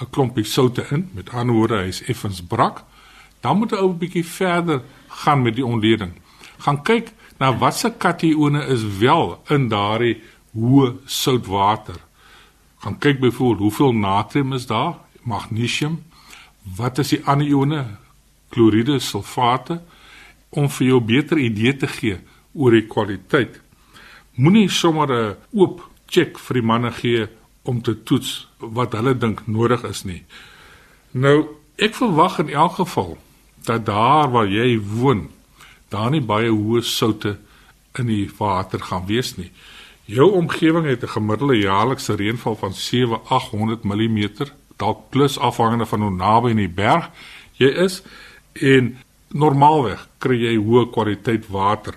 'n 0.00 0.10
klompie 0.10 0.44
soutte 0.44 0.86
in, 0.90 1.10
met 1.12 1.30
ander 1.30 1.54
woorde 1.54 1.76
hy 1.76 1.88
is 1.88 2.02
effens 2.02 2.42
brak, 2.42 2.84
dan 3.40 3.58
moet 3.58 3.72
'n 3.72 3.82
ou 3.82 3.92
bietjie 3.92 4.26
verder 4.26 4.82
gaan 5.08 5.42
met 5.42 5.54
die 5.54 5.66
ontleding. 5.66 6.12
Gaan 6.58 6.82
kyk 6.82 7.12
Nou 7.42 7.56
watse 7.58 7.90
katione 7.98 8.66
is 8.66 8.84
wel 8.98 9.32
in 9.50 9.64
daardie 9.68 10.20
hoë 10.54 10.92
soutwater? 11.10 11.96
Gaan 12.84 12.98
kyk 13.02 13.18
byvoorbeeld 13.18 13.58
hoeveel 13.58 13.92
natrium 13.98 14.52
is 14.54 14.66
daar, 14.66 14.94
magnesium, 15.26 16.02
wat 16.76 16.98
is 17.02 17.10
die 17.16 17.20
anione, 17.26 17.80
kloriede, 18.54 19.00
sulfate 19.02 19.80
om 20.50 20.68
vir 20.70 20.86
jou 20.86 21.00
beter 21.00 21.40
idee 21.42 21.74
te 21.76 21.90
gee 21.90 22.20
oor 22.54 22.76
die 22.76 22.86
kwaliteit. 22.86 23.58
Moenie 24.38 24.68
sommer 24.70 25.10
'n 25.10 25.36
oop 25.50 25.82
check 26.06 26.38
vir 26.38 26.54
die 26.54 26.66
manne 26.66 26.92
gee 26.92 27.26
om 27.62 27.82
te 27.82 27.94
toets 28.02 28.48
wat 28.58 28.92
hulle 28.92 29.14
dink 29.18 29.46
nodig 29.46 29.84
is 29.88 30.02
nie. 30.04 30.22
Nou, 31.12 31.46
ek 31.76 31.94
verwag 31.94 32.38
in 32.42 32.50
elk 32.50 32.78
geval 32.80 33.16
dat 33.66 33.86
daar 33.86 34.30
waar 34.30 34.48
jy 34.50 34.80
woon, 34.80 35.28
daar 35.88 36.10
nie 36.10 36.22
baie 36.24 36.50
hoë 36.50 36.82
soutte 36.82 37.36
in 37.98 38.08
die 38.08 38.30
water 38.38 38.80
gaan 38.80 39.06
wees 39.06 39.36
nie. 39.36 39.50
Jou 40.04 40.32
omgewing 40.34 40.86
het 40.86 41.02
'n 41.02 41.14
gemiddelde 41.14 41.58
jaarlikse 41.58 42.14
reënval 42.14 42.56
van 42.56 42.74
7-800 42.74 43.84
mm, 43.84 44.30
dalk 44.76 45.10
plus 45.10 45.38
afhangende 45.38 45.86
van 45.86 46.00
hoe 46.00 46.10
naby 46.10 46.50
in 46.50 46.56
die 46.56 46.68
berg 46.68 47.10
jy 47.56 47.68
is 47.68 48.02
en 48.52 48.98
normaalweg 49.28 50.08
kry 50.18 50.36
jy 50.36 50.56
hoë 50.56 50.90
kwaliteit 50.90 51.48
water. 51.48 51.94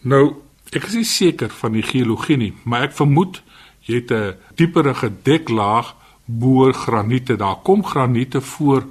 Nou, 0.00 0.36
ek 0.72 0.84
is 0.84 0.94
nie 0.94 1.04
seker 1.04 1.50
van 1.50 1.72
die 1.72 1.82
geologie 1.82 2.36
nie, 2.36 2.52
maar 2.64 2.82
ek 2.82 2.92
vermoed 2.92 3.42
jy 3.88 4.02
het 4.02 4.12
'n 4.12 4.36
dieperige 4.54 5.10
deklaag 5.22 5.94
bo 6.24 6.72
graniete. 6.72 7.36
Daar 7.36 7.56
kom 7.62 7.84
graniete 7.84 8.40
voor 8.40 8.84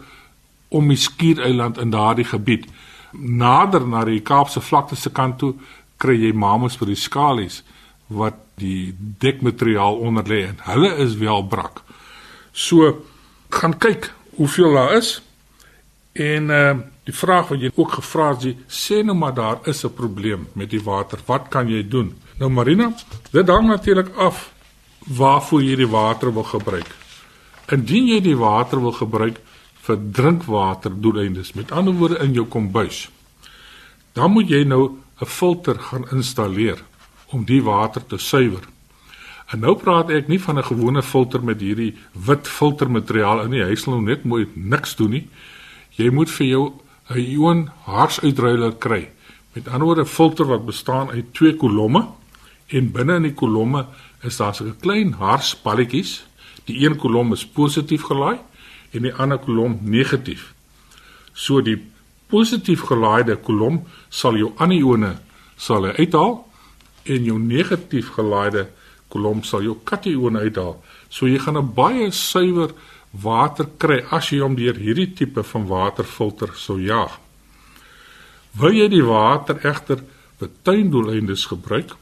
om 0.67 0.87
die 0.87 0.97
skiereiland 0.97 1.77
in 1.77 1.89
daardie 1.89 2.25
gebied. 2.25 2.65
Nader 3.11 3.87
na 3.87 4.03
die 4.05 4.21
Kaapse 4.21 4.61
vlakte 4.61 4.95
se 4.95 5.09
kant 5.09 5.37
toe 5.37 5.53
kry 5.97 6.17
jy 6.17 6.33
mamas 6.33 6.77
vir 6.77 6.87
die 6.87 6.99
skalies 6.99 7.63
wat 8.07 8.35
die 8.57 8.95
dekmateriaal 8.97 9.99
onder 10.01 10.25
lê 10.27 10.47
en 10.47 10.57
hulle 10.65 10.95
is 11.03 11.15
wel 11.15 11.43
brak. 11.43 11.81
So 12.51 13.05
gaan 13.49 13.77
kyk 13.77 14.13
hoeveel 14.35 14.73
daar 14.73 14.93
is. 14.97 15.21
En 16.13 16.49
uh 16.49 16.75
die 17.07 17.15
vraag 17.15 17.47
wat 17.47 17.61
jy 17.63 17.69
ook 17.75 17.91
gevra 17.91 18.33
het, 18.35 18.57
sê 18.67 18.97
nou 18.99 19.15
maar 19.15 19.33
daar 19.33 19.57
is 19.63 19.85
'n 19.85 19.93
probleem 19.93 20.47
met 20.53 20.69
die 20.69 20.83
water. 20.83 21.19
Wat 21.25 21.47
kan 21.49 21.69
jy 21.69 21.87
doen? 21.87 22.15
Nou 22.37 22.51
Marina, 22.51 22.91
dit 23.31 23.47
hang 23.47 23.67
natuurlik 23.67 24.09
af 24.15 24.51
waarvoor 25.07 25.63
jy 25.63 25.75
die 25.75 25.89
water 25.89 26.33
wil 26.33 26.43
gebruik. 26.43 26.95
Indien 27.71 28.07
jy 28.07 28.19
die 28.23 28.37
water 28.37 28.81
wil 28.83 28.95
gebruik 28.95 29.39
vir 29.87 29.99
drinkwater 30.11 30.91
doeleindes, 30.91 31.53
met 31.55 31.71
ander 31.71 31.95
woorde 31.95 32.19
in 32.23 32.33
jou 32.33 32.45
kombuis, 32.45 33.07
dan 34.13 34.31
moet 34.31 34.49
jy 34.49 34.63
nou 34.63 34.97
'n 35.21 35.25
filter 35.25 35.79
gaan 35.79 36.05
installeer 36.11 36.83
om 37.31 37.45
die 37.45 37.61
water 37.63 38.05
te 38.05 38.17
suiwer. 38.17 38.63
En 39.51 39.59
nou 39.59 39.75
praat 39.75 40.09
ek 40.09 40.27
nie 40.27 40.39
van 40.39 40.57
'n 40.57 40.63
gewone 40.63 41.03
filter 41.03 41.43
met 41.43 41.61
hierdie 41.61 41.95
wit 42.13 42.47
filtermateriaal 42.47 43.41
in 43.43 43.49
nie. 43.49 43.63
Hy 43.63 43.75
sal 43.75 43.93
nou 43.93 44.03
net 44.03 44.25
mooi 44.25 44.47
niks 44.53 44.95
doen 44.95 45.09
nie. 45.09 45.27
Jy 45.95 46.09
moet 46.09 46.29
vir 46.29 46.47
jou 46.47 46.73
'n 47.09 47.19
ion 47.19 47.69
harsuitruiler 47.85 48.75
kry. 48.77 49.09
Met 49.53 49.67
ander 49.67 49.87
woorde 49.87 50.01
'n 50.01 50.05
filter 50.05 50.45
wat 50.45 50.65
bestaan 50.65 51.09
uit 51.09 51.33
twee 51.33 51.55
kolomme 51.55 52.07
en 52.67 52.91
binne 52.91 53.15
in 53.15 53.23
die 53.23 53.33
kolomme 53.33 53.85
is 54.21 54.37
daar 54.37 54.55
so 54.55 54.65
'n 54.65 54.79
klein 54.79 55.13
harsballetjies. 55.13 56.25
Die 56.65 56.85
een 56.85 56.97
kolom 56.97 57.33
is 57.33 57.45
positief 57.45 58.01
gelaai 58.01 58.39
en 58.91 59.01
die 59.01 59.13
ander 59.13 59.37
kolom 59.37 59.79
negatief. 59.81 60.53
So 61.33 61.61
die 61.61 61.91
positief 62.27 62.81
gelaaide 62.81 63.35
kolom 63.35 63.83
sal 64.09 64.37
jou 64.37 64.51
anione 64.57 65.17
sal 65.57 65.83
hy 65.83 65.93
uithaal 65.97 66.45
en 67.03 67.23
jou 67.23 67.39
negatief 67.39 68.09
gelaaide 68.17 68.67
kolom 69.07 69.43
sal 69.43 69.63
jou 69.63 69.77
katione 69.83 70.39
uithaal. 70.39 70.83
So 71.09 71.27
jy 71.27 71.39
gaan 71.39 71.57
'n 71.57 71.73
baie 71.73 72.11
suiwer 72.11 72.71
water 73.11 73.65
kry 73.77 74.03
as 74.11 74.29
jy 74.29 74.39
hom 74.39 74.55
deur 74.55 74.75
hierdie 74.75 75.13
tipe 75.13 75.43
van 75.43 75.67
waterfilter 75.67 76.49
sou 76.55 76.79
jaag. 76.79 77.19
Wil 78.59 78.73
jy 78.73 78.87
die 78.89 79.03
water 79.03 79.59
egter 79.63 80.03
vir 80.39 80.49
tuindoeleindes 80.63 81.45
gebruik, 81.45 81.95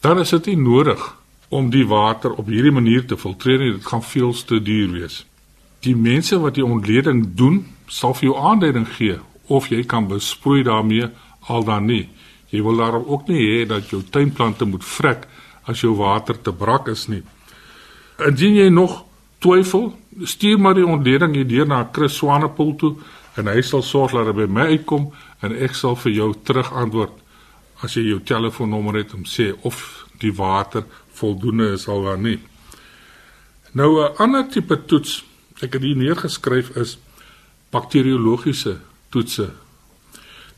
dan 0.00 0.18
is 0.18 0.30
dit 0.30 0.46
nie 0.46 0.56
nodig 0.56 1.14
om 1.48 1.70
die 1.70 1.86
water 1.88 2.34
op 2.36 2.46
hierdie 2.46 2.72
manier 2.72 3.06
te 3.06 3.16
filtreer 3.16 3.58
nie. 3.58 3.72
Dit 3.78 3.86
gaan 3.86 4.02
veel 4.04 4.32
te 4.32 4.60
duur 4.62 4.92
wees. 4.92 5.24
Die 5.84 5.96
mense 5.96 6.38
wat 6.42 6.58
die 6.58 6.64
ontleding 6.64 7.24
doen, 7.38 7.62
sal 7.86 8.14
vir 8.14 8.30
jou 8.30 8.36
aanduiding 8.50 8.86
gee 8.98 9.18
of 9.48 9.70
jy 9.72 9.84
kan 9.88 10.08
besproei 10.08 10.62
daarmee 10.62 11.08
al 11.48 11.64
dan 11.64 11.86
nie. 11.88 12.08
Jy 12.52 12.62
wil 12.64 12.80
daarom 12.80 13.04
ook 13.06 13.28
nie 13.28 13.40
hê 13.40 13.66
dat 13.68 13.88
jou 13.88 14.02
tuinplante 14.02 14.64
moet 14.68 14.84
vrek 14.84 15.24
as 15.68 15.80
jou 15.80 15.94
water 15.96 16.36
te 16.40 16.52
brak 16.52 16.88
is 16.88 17.06
nie. 17.08 17.22
Indien 18.24 18.56
jy 18.56 18.68
nog 18.72 19.04
twyfel, 19.40 19.92
stuur 20.24 20.60
maar 20.60 20.74
die 20.74 20.86
ontleding 20.86 21.36
hier 21.36 21.66
na 21.66 21.84
Chris 21.92 22.18
Swanepoel 22.18 22.74
toe 22.76 22.94
en 23.38 23.46
hy 23.46 23.62
sal 23.62 23.84
sorg 23.86 24.16
dat 24.16 24.26
dit 24.26 24.36
by 24.40 24.48
my 24.50 24.66
uitkom 24.74 25.10
en 25.46 25.54
ek 25.54 25.76
sal 25.78 25.96
vir 25.96 26.12
jou 26.16 26.32
terugantwoord 26.44 27.24
as 27.86 27.94
jy 27.94 28.08
jou 28.08 28.18
telefoonnommer 28.26 28.98
het 28.98 29.14
om 29.14 29.22
sê 29.28 29.52
of 29.68 29.78
die 30.18 30.32
water 30.34 30.82
voldoende 31.18 31.72
is 31.74 31.88
al 31.88 32.02
dan 32.02 32.22
nie. 32.22 32.38
Nou 33.72 34.00
'n 34.02 34.16
ander 34.16 34.48
tipe 34.48 34.84
toets, 34.84 35.24
ek 35.60 35.72
het 35.72 35.82
hier 35.82 35.96
neergeskryf 35.96 36.70
is 36.76 36.98
bakteriologiese 37.70 38.78
toetse. 39.10 39.50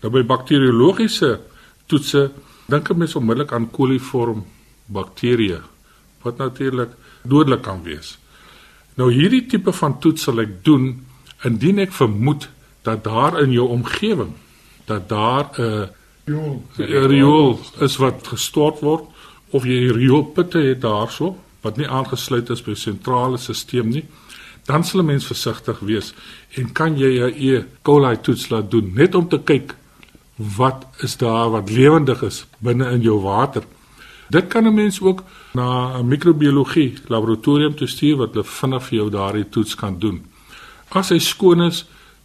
Nou 0.01 0.13
by 0.13 0.23
bakteriologiese 0.23 1.41
toetse 1.87 2.31
dink 2.69 2.91
'n 2.91 2.99
mens 2.99 3.15
onmiddellik 3.15 3.53
aan 3.53 3.71
koliform 3.71 4.45
bakterieë 4.87 5.61
wat 6.23 6.37
natuurlik 6.37 6.91
dodelik 7.23 7.63
kan 7.63 7.83
wees. 7.83 8.19
Nou 8.95 9.13
hierdie 9.13 9.47
tipe 9.47 9.73
van 9.73 9.99
toets 9.99 10.23
sal 10.23 10.41
ek 10.41 10.65
doen 10.65 11.07
indien 11.45 11.79
ek 11.79 11.93
vermoed 11.93 12.49
dat 12.83 13.05
daar 13.05 13.41
in 13.43 13.53
jou 13.53 13.69
omgewing 13.69 14.33
dat 14.87 15.09
daar 15.09 15.47
'n 15.59 15.89
riool 17.13 17.61
is 17.81 17.97
wat 17.97 18.29
gestort 18.29 18.81
word 18.81 19.05
of 19.51 19.65
jy 19.65 19.91
rioolputte 19.93 20.59
het 20.59 20.81
daarso 20.81 21.37
wat 21.61 21.77
nie 21.77 21.89
aangesluit 21.89 22.51
is 22.51 22.63
by 22.63 22.71
'n 22.71 22.77
sentrale 22.77 23.39
stelsel 23.39 23.85
nie, 23.85 24.05
dan 24.67 24.85
sal 24.85 25.01
'n 25.01 25.07
mens 25.07 25.27
versigtig 25.27 25.79
wees 25.81 26.15
en 26.57 26.73
kan 26.73 26.99
jy 26.99 27.21
'n 27.21 27.35
E. 27.37 27.65
coli 27.83 28.17
toets 28.21 28.49
laat 28.49 28.71
doen 28.71 28.93
net 28.95 29.15
om 29.15 29.29
te 29.29 29.39
kyk 29.39 29.75
wat 30.37 30.87
is 30.99 31.17
daar 31.17 31.51
wat 31.51 31.71
lewendig 31.71 32.23
is 32.23 32.47
binne 32.59 32.91
in 32.91 33.01
jou 33.01 33.21
water. 33.21 33.63
Dit 34.29 34.47
kan 34.47 34.67
'n 34.67 34.75
mens 34.75 35.01
ook 35.01 35.23
na 35.53 35.99
'n 35.99 36.09
microbiologie 36.09 36.95
laboratorium 37.07 37.75
toe 37.75 37.87
stuur 37.87 38.17
wat 38.17 38.33
hulle 38.33 38.45
vinnig 38.45 38.83
vir 38.83 38.99
jou 38.99 39.11
daardie 39.11 39.49
toets 39.49 39.75
kan 39.75 39.99
doen. 39.99 40.25
As 40.89 41.09
hy 41.09 41.19
skoon 41.19 41.63
is, 41.63 41.85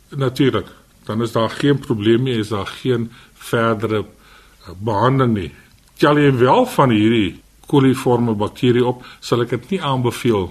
natuurlik, 0.09 0.67
dan 1.05 1.21
is 1.21 1.31
daar 1.31 1.49
geen 1.49 1.79
probleem 1.79 2.23
nie, 2.23 2.37
is 2.37 2.47
daar 2.47 2.67
geen 2.67 3.11
verdere 3.33 3.99
eh, 3.99 4.69
behandeling 4.79 5.33
nie. 5.33 5.51
Tel 5.97 6.19
jy 6.19 6.31
wel 6.35 6.65
van 6.65 6.91
hierdie 6.91 7.39
koliforme 7.67 8.35
bakterie 8.35 8.85
op, 8.85 9.03
sal 9.19 9.45
ek 9.45 9.55
dit 9.55 9.75
nie 9.75 9.81
aanbeveel 9.81 10.49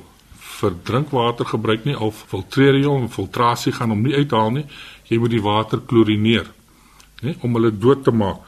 vir 0.55 0.77
drinkwater 0.87 1.47
gebruik 1.51 1.85
nie 1.85 1.97
of 1.99 2.25
filtreer 2.31 2.79
jy 2.79 2.89
hom, 2.89 3.09
filtrasie 3.13 3.75
gaan 3.75 3.93
hom 3.93 4.03
nie 4.07 4.15
uithaal 4.17 4.51
nie. 4.55 4.65
Jy 5.11 5.19
moet 5.21 5.35
die 5.35 5.43
water 5.45 5.83
klorineer, 5.85 6.49
né, 7.23 7.37
om 7.43 7.59
hulle 7.59 7.73
dood 7.75 8.05
te 8.07 8.15
maak. 8.15 8.41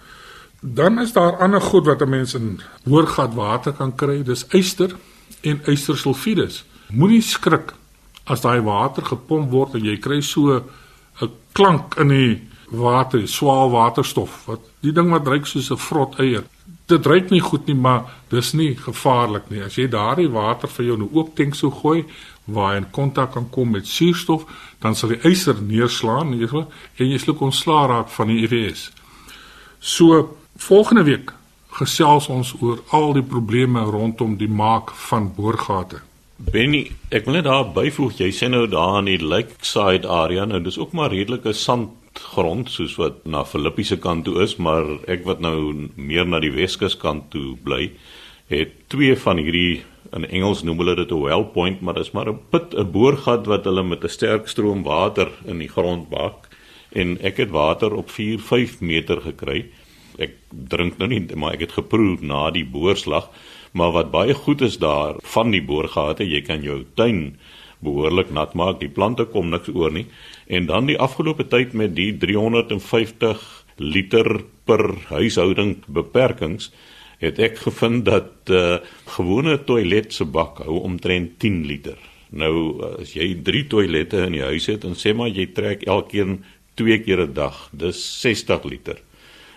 Dan 0.60 0.98
is 1.02 1.12
daar 1.12 1.36
ander 1.44 1.60
goed 1.60 1.86
wat 1.86 2.02
'n 2.02 2.10
mens 2.10 2.34
in 2.34 2.60
hoorgat 2.84 3.34
water 3.34 3.72
kan 3.72 3.92
kry, 3.94 4.22
dis 4.22 4.46
yster 4.52 4.96
en 5.42 5.60
ystersulfides. 5.66 6.64
Moenie 6.90 7.22
skrik 7.22 7.74
as 8.26 8.40
daai 8.40 8.60
water 8.60 9.02
gepomp 9.02 9.50
word 9.50 9.74
en 9.74 9.84
jy 9.84 9.96
kry 9.96 10.20
so 10.20 10.62
'n 11.20 11.30
klank 11.52 11.96
in 11.98 12.08
die 12.08 12.40
water, 12.70 13.28
swaar 13.28 13.70
waterstof. 13.70 14.46
Wat 14.46 14.60
die 14.80 14.92
ding 14.92 15.10
wat 15.10 15.26
ruik 15.26 15.46
soos 15.46 15.70
'n 15.70 15.76
vrot 15.76 16.18
eier. 16.18 16.44
Dit 16.86 17.06
ruik 17.06 17.30
nie 17.30 17.40
goed 17.40 17.66
nie, 17.66 17.74
maar 17.74 18.04
dis 18.30 18.52
nie 18.52 18.76
gevaarlik 18.76 19.50
nie. 19.50 19.62
As 19.62 19.74
jy 19.74 19.88
daardie 19.90 20.30
water 20.30 20.68
vir 20.68 20.86
jou 20.86 20.94
in 20.96 21.02
'n 21.02 21.10
oop 21.12 21.36
tank 21.36 21.54
sou 21.54 21.70
gooi 21.70 22.04
waar 22.46 22.72
hy 22.72 22.76
in 22.76 22.90
kontak 22.90 23.32
kan 23.32 23.50
kom 23.50 23.70
met 23.70 23.86
suurstof, 23.86 24.44
dan 24.80 24.94
sal 24.94 25.08
die 25.08 25.28
yster 25.30 25.54
neerslaan, 25.60 26.38
jy 26.38 26.46
weet, 26.46 26.66
en 26.98 27.10
jy 27.10 27.18
sluk 27.18 27.40
ontslaa 27.40 27.86
raak 27.86 28.08
van 28.08 28.28
die 28.28 28.42
EVS. 28.42 28.90
So 29.80 30.36
Volgende 30.56 31.02
week 31.04 31.32
gesels 31.76 32.30
ons 32.32 32.54
oor 32.64 32.78
al 32.96 33.12
die 33.12 33.24
probleme 33.24 33.82
rondom 33.84 34.38
die 34.40 34.48
maak 34.48 34.94
van 35.08 35.28
boorgate. 35.36 36.00
Benny, 36.36 36.86
ek 37.12 37.26
wil 37.28 37.36
net 37.36 37.44
daar 37.44 37.66
byvoeg, 37.76 38.16
jy 38.22 38.30
sê 38.32 38.48
nou 38.48 38.64
daar 38.72 39.02
in 39.02 39.10
die 39.10 39.20
lakeside 39.20 40.08
area, 40.08 40.46
nou 40.48 40.62
dis 40.64 40.78
ook 40.80 40.94
maar 40.96 41.12
redelike 41.12 41.52
sandgrond 42.16 42.70
soos 42.70 42.96
wat 42.96 43.24
na 43.26 43.44
Filippi 43.44 43.84
se 43.84 43.96
kant 43.96 44.24
toe 44.24 44.42
is, 44.42 44.56
maar 44.58 44.84
ek 45.08 45.24
wat 45.24 45.40
nou 45.40 45.88
meer 45.96 46.26
na 46.26 46.40
die 46.40 46.52
Weskus 46.52 46.96
kant 46.96 47.30
toe 47.30 47.56
bly, 47.62 47.92
het 48.48 48.72
twee 48.88 49.16
van 49.16 49.38
hierdie 49.38 49.82
in 50.14 50.24
Engels 50.24 50.62
noem 50.62 50.78
hulle 50.78 50.96
dit 50.96 51.10
'n 51.10 51.22
well 51.22 51.44
point, 51.44 51.80
maar 51.82 51.94
dis 51.94 52.12
maar 52.12 52.28
'n 52.28 52.38
put, 52.50 52.74
'n 52.74 52.90
boorgat 52.92 53.46
wat 53.46 53.64
hulle 53.64 53.82
met 53.82 54.04
'n 54.04 54.08
sterk 54.08 54.48
stroom 54.48 54.82
water 54.82 55.28
in 55.46 55.58
die 55.58 55.68
grond 55.68 56.08
bak. 56.08 56.48
En 56.92 57.18
ek 57.20 57.36
het 57.36 57.50
water 57.50 57.92
op 57.92 58.10
4, 58.10 58.38
5 58.38 58.80
meter 58.80 59.20
gekry. 59.20 59.66
Ek 60.18 60.32
drink 60.50 60.98
nou 60.98 61.08
nie, 61.08 61.36
maar 61.36 61.52
ek 61.52 61.60
het 61.60 61.72
geproe 61.72 62.16
na 62.20 62.50
die 62.50 62.64
boorslag, 62.64 63.28
maar 63.72 63.92
wat 63.92 64.10
baie 64.10 64.34
goed 64.34 64.60
is 64.62 64.78
daar 64.78 65.16
van 65.22 65.50
die 65.50 65.62
boorgate, 65.62 66.24
jy 66.24 66.40
kan 66.42 66.62
jou 66.62 66.84
tuin 66.94 67.36
behoorlik 67.84 68.30
nat 68.30 68.54
maak, 68.54 68.80
die 68.80 68.92
plante 68.92 69.24
kom 69.24 69.50
niks 69.50 69.68
oor 69.68 69.92
nie. 69.92 70.06
En 70.46 70.66
dan 70.66 70.86
die 70.86 70.98
afgelope 70.98 71.46
tyd 71.48 71.72
met 71.72 71.94
die 71.96 72.12
350 72.16 73.64
liter 73.76 74.44
per 74.64 74.88
huishouding 75.12 75.76
beperkings 75.86 76.70
het 77.20 77.38
ek 77.40 77.60
gevind 77.64 78.04
dat 78.04 78.50
uh, 78.52 78.56
eh, 78.56 78.80
gewone 79.16 79.56
toilet 79.64 80.12
se 80.12 80.24
bak 80.24 80.60
hou 80.64 80.82
omtrent 80.84 81.38
10 81.40 81.64
liter. 81.68 81.96
Nou 82.36 82.82
as 83.00 83.14
jy 83.16 83.30
3 83.44 83.62
toilette 83.72 84.20
in 84.26 84.36
die 84.36 84.44
huis 84.44 84.66
het 84.68 84.84
en 84.84 84.96
sê 84.98 85.14
maar 85.16 85.30
jy 85.32 85.46
trek 85.56 85.86
elkeen 85.86 86.42
2 86.76 86.98
keer 87.04 87.24
'n 87.24 87.32
dag, 87.32 87.68
dis 87.72 87.96
60 88.20 88.64
liter. 88.64 89.00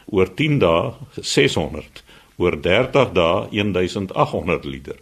Oor 0.07 0.33
10 0.35 0.59
dae 0.59 0.93
600, 1.19 2.03
oor 2.37 2.55
30 2.61 3.11
dae 3.13 3.47
1800 3.51 4.65
liter. 4.65 4.95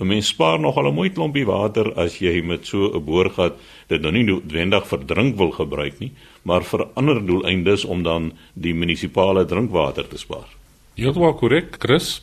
'n 0.00 0.06
Mens 0.06 0.26
spaar 0.26 0.58
nogal 0.60 0.88
'n 0.88 0.94
mooi 0.94 1.10
klompie 1.10 1.46
water 1.46 1.92
as 1.94 2.18
jy 2.18 2.42
met 2.42 2.66
so 2.66 2.90
'n 2.92 3.04
boorgat 3.04 3.54
dit 3.88 4.00
nou 4.02 4.12
nie 4.12 4.24
noodwendig 4.24 4.86
vir 4.86 5.06
drink 5.06 5.36
wil 5.36 5.50
gebruik 5.50 6.00
nie, 6.00 6.12
maar 6.42 6.62
vir 6.64 6.88
ander 6.94 7.26
doeleindes 7.26 7.84
om 7.84 8.02
dan 8.02 8.32
die 8.54 8.74
munisipale 8.74 9.44
drinkwater 9.44 10.08
te 10.08 10.18
spaar. 10.18 10.48
Heeltemal 10.96 11.34
korrek, 11.34 11.76
Chris. 11.78 12.22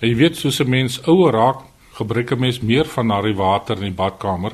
Jy 0.00 0.14
weet 0.14 0.36
soos 0.36 0.60
'n 0.60 0.68
mens 0.68 1.00
ouer 1.06 1.32
raak, 1.32 1.60
gebruik 1.92 2.32
'n 2.32 2.40
mens 2.40 2.60
meer 2.60 2.84
van 2.84 3.08
daardie 3.08 3.36
water 3.36 3.76
in 3.76 3.82
die 3.82 4.02
badkamer. 4.02 4.52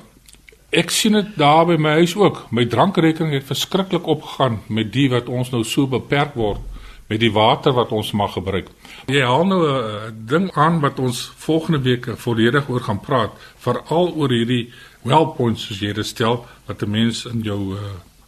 Ek 0.70 0.90
sien 0.90 1.12
dit 1.12 1.36
daar 1.36 1.66
by 1.66 1.76
my 1.76 1.90
huis 1.90 2.14
ook. 2.16 2.46
My 2.50 2.64
drankrekening 2.64 3.32
het 3.32 3.44
verskriklik 3.44 4.06
opgegaan 4.06 4.60
met 4.68 4.92
die 4.92 5.08
wat 5.10 5.28
ons 5.28 5.50
nou 5.50 5.64
so 5.64 5.86
beperk 5.86 6.34
word 6.34 6.60
met 7.10 7.20
die 7.20 7.32
water 7.34 7.74
wat 7.74 7.90
ons 7.92 8.12
mag 8.14 8.36
gebruik. 8.38 8.68
Jy 9.10 9.22
haal 9.26 9.46
nou 9.46 9.62
'n 9.66 10.26
ding 10.26 10.50
aan 10.54 10.80
wat 10.80 10.98
ons 10.98 11.32
volgende 11.36 11.82
week 11.82 12.06
volledig 12.16 12.68
oor 12.68 12.80
gaan 12.80 13.00
praat, 13.00 13.32
veral 13.58 14.14
oor 14.14 14.30
hierdie 14.30 14.70
well 15.02 15.26
points 15.36 15.66
soos 15.66 15.80
jy 15.80 15.92
dit 15.92 16.06
stel 16.06 16.46
wat 16.66 16.82
'n 16.82 16.90
mens 16.90 17.24
in 17.26 17.42
jou 17.42 17.74
uh, 17.74 17.80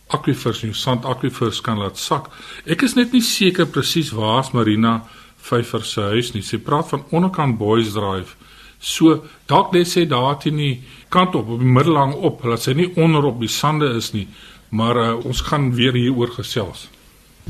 aquifers, 0.08 0.60
jou 0.60 0.74
sandaquifers 0.74 1.60
kan 1.60 1.78
laat 1.78 1.98
sak. 1.98 2.30
Ek 2.66 2.82
is 2.82 2.94
net 2.94 3.12
nie 3.12 3.22
seker 3.22 3.66
presies 3.66 4.10
waar's 4.10 4.52
Marina 4.52 5.02
Vyfer 5.42 5.84
se 5.84 6.00
huis 6.00 6.32
nie. 6.34 6.42
Sy 6.42 6.58
praat 6.58 6.88
van 6.88 7.04
onderkant 7.10 7.58
Boys 7.58 7.92
Drive. 7.92 8.36
So 8.78 9.22
dalk 9.46 9.72
net 9.72 9.86
sê 9.86 10.06
daar 10.06 10.38
teen 10.38 10.56
die 10.56 10.82
kant 11.08 11.34
op 11.34 11.48
op 11.48 11.58
die 11.58 11.74
middellang 11.76 12.14
op, 12.14 12.44
laat 12.44 12.62
sy 12.62 12.72
nie 12.72 12.92
onder 12.96 13.24
op 13.24 13.40
die 13.40 13.48
sande 13.48 13.94
is 13.96 14.12
nie, 14.12 14.28
maar 14.70 14.96
uh, 14.96 15.24
ons 15.26 15.40
gaan 15.40 15.74
weer 15.74 15.92
hieroor 15.92 16.30
gesels. 16.38 16.88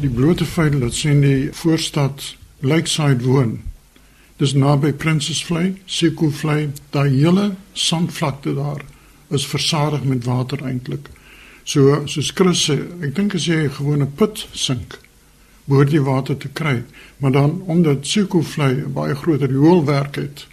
Die 0.01 0.09
blote 0.09 0.45
feit 0.49 0.79
dat 0.81 0.95
sy 0.97 1.11
in 1.13 1.21
die 1.21 1.51
voorstad 1.53 2.23
Lakeside 2.65 3.27
woon. 3.27 3.59
Dis 4.41 4.55
naby 4.57 4.93
Princess 4.97 5.43
Vlei, 5.45 5.75
Seku 5.85 6.31
Vlei, 6.33 6.71
daai 6.95 7.11
hele 7.13 7.51
sandvlakte 7.77 8.55
daar 8.57 8.81
is 9.33 9.45
versadig 9.47 10.05
met 10.09 10.25
water 10.25 10.65
eintlik. 10.65 11.11
So 11.65 12.01
soos 12.09 12.33
Chris 12.35 12.65
sê, 12.71 12.79
ek 13.05 13.13
dink 13.19 13.37
as 13.37 13.47
jy 13.47 13.69
'n 13.69 13.77
gewone 13.77 14.07
put 14.07 14.47
sink, 14.53 14.99
behoort 15.69 15.93
jy 15.93 16.01
water 16.01 16.37
te 16.39 16.49
kry, 16.49 16.83
maar 17.19 17.33
dan 17.33 17.63
omdat 17.67 18.07
Seku 18.07 18.43
Vlei 18.43 18.73
'n 18.73 18.93
baie 18.93 19.15
groot 19.15 19.43
rioolwerk 19.43 20.17
het, 20.17 20.47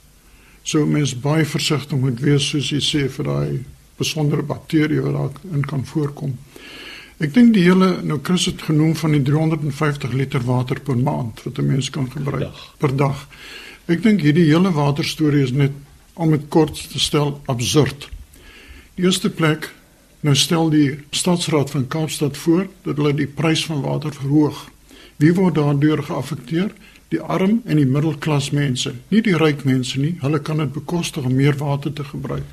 so 0.63 0.86
mens 0.86 1.15
baie 1.15 1.46
versigtig 1.46 1.98
moet 1.98 2.19
wees 2.19 2.43
soos 2.50 2.69
jy 2.69 2.79
sê 2.79 3.10
vir 3.10 3.25
daai 3.25 3.65
besondere 3.98 4.43
bakterieë 4.43 5.01
wat 5.01 5.13
daar 5.13 5.53
in 5.53 5.65
kan 5.65 5.86
voorkom. 5.86 6.38
Ek 7.20 7.34
dink 7.36 7.50
die 7.52 7.66
hele 7.66 7.98
nou 8.08 8.16
Chris 8.24 8.46
het 8.48 8.62
genoem 8.64 8.94
van 8.96 9.12
die 9.12 9.24
350 9.28 10.14
liter 10.16 10.44
water 10.48 10.80
per 10.80 10.96
maand 10.96 11.42
wat 11.44 11.58
'n 11.60 11.68
mens 11.68 11.90
kan 11.90 12.08
gebruik 12.12 12.40
per 12.40 12.40
dag. 12.40 12.76
per 12.78 12.96
dag. 12.96 13.28
Ek 13.88 14.04
dink 14.04 14.22
hierdie 14.22 14.48
hele 14.48 14.72
water 14.72 15.04
storie 15.04 15.44
is 15.44 15.52
net 15.52 15.72
om 16.14 16.32
dit 16.32 16.48
kort 16.48 16.92
te 16.92 17.00
stel 17.00 17.42
absurd. 17.46 18.10
Die 18.96 19.04
eerste 19.04 19.30
plek 19.30 19.74
nou 20.22 20.36
stel 20.36 20.70
die 20.70 21.00
stadsraad 21.12 21.70
van 21.70 21.88
Kaapstad 21.88 22.38
voor 22.38 22.68
dat 22.84 22.96
hulle 22.96 23.14
die 23.14 23.27
prys 23.27 23.66
van 23.66 23.82
water 23.82 24.14
verhoog. 24.14 24.70
Wie 25.18 25.34
word 25.34 25.55
daardeur 25.55 26.03
geaffekteer? 26.03 26.72
Die 27.08 27.22
arm 27.22 27.62
en 27.66 27.75
die 27.75 27.86
middelklas 27.86 28.50
mense, 28.51 28.94
nie 29.08 29.22
die 29.22 29.38
ryk 29.38 29.64
mense 29.64 30.00
nie. 30.00 30.18
Hulle 30.22 30.40
kan 30.40 30.58
dit 30.58 30.74
bekostig 30.74 31.24
om 31.24 31.36
meer 31.36 31.58
water 31.58 31.94
te 31.94 32.03
gebruik. 32.03 32.46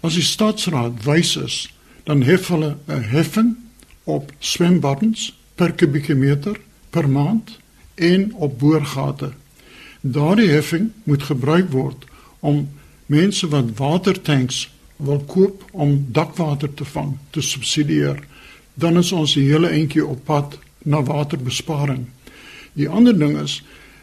As 0.00 0.14
die 0.14 0.22
stadsraad 0.22 1.04
wys 1.04 1.36
is 1.36 1.68
dan 2.10 2.22
hef 2.22 2.48
hulle 2.48 2.76
'n 2.86 3.02
heffing 3.02 3.56
op 4.04 4.32
swembaddens 4.38 5.38
per 5.54 5.72
kubieke 5.72 6.14
meter 6.14 6.60
per 6.90 7.08
maand 7.08 7.58
en 7.94 8.34
op 8.34 8.58
boorgate. 8.58 9.30
Daardie 10.00 10.48
heffing 10.48 10.90
moet 11.02 11.22
gebruik 11.22 11.70
word 11.70 12.04
om 12.40 12.68
mense 13.06 13.48
wat 13.48 13.76
watertanks 13.76 14.70
wil 14.96 15.20
koop 15.24 15.64
om 15.70 16.06
dakwater 16.08 16.74
te 16.74 16.84
vang 16.84 17.18
te 17.30 17.40
subsidieer. 17.40 18.18
Dan 18.74 18.98
is 18.98 19.12
ons 19.12 19.34
die 19.34 19.46
hele 19.52 19.68
entjie 19.68 20.06
op 20.06 20.24
pad 20.24 20.58
na 20.82 21.02
waterbesparing. 21.02 22.06
Die 22.72 22.88
ander 22.88 23.18
ding 23.18 23.38
is 23.38 23.62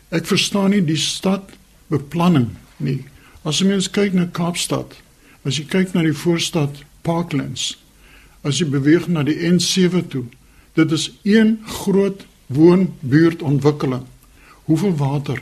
ek 0.09 0.25
verstaan 0.25 0.69
nie 0.69 0.85
die 0.85 0.97
stad 0.97 1.49
beplanning 1.87 2.47
nie. 2.77 3.03
As 3.43 3.59
jy 3.59 3.67
mens 3.67 3.89
kyk 3.89 4.13
na 4.13 4.25
Kaapstad, 4.25 4.95
as 5.43 5.57
jy 5.57 5.65
kyk 5.65 5.93
na 5.93 6.01
die 6.01 6.15
voorstad 6.15 6.85
Parklands, 7.01 7.75
as 8.47 8.61
jy 8.61 8.67
beweeg 8.71 9.07
na 9.11 9.23
die 9.27 9.37
N7 9.49 10.07
toe. 10.11 10.25
Dit 10.77 10.91
is 10.91 11.11
een 11.23 11.57
groot 11.65 12.25
woonbuurtontwikkeling. 12.47 14.05
Hoeveel 14.67 14.95
water 14.95 15.41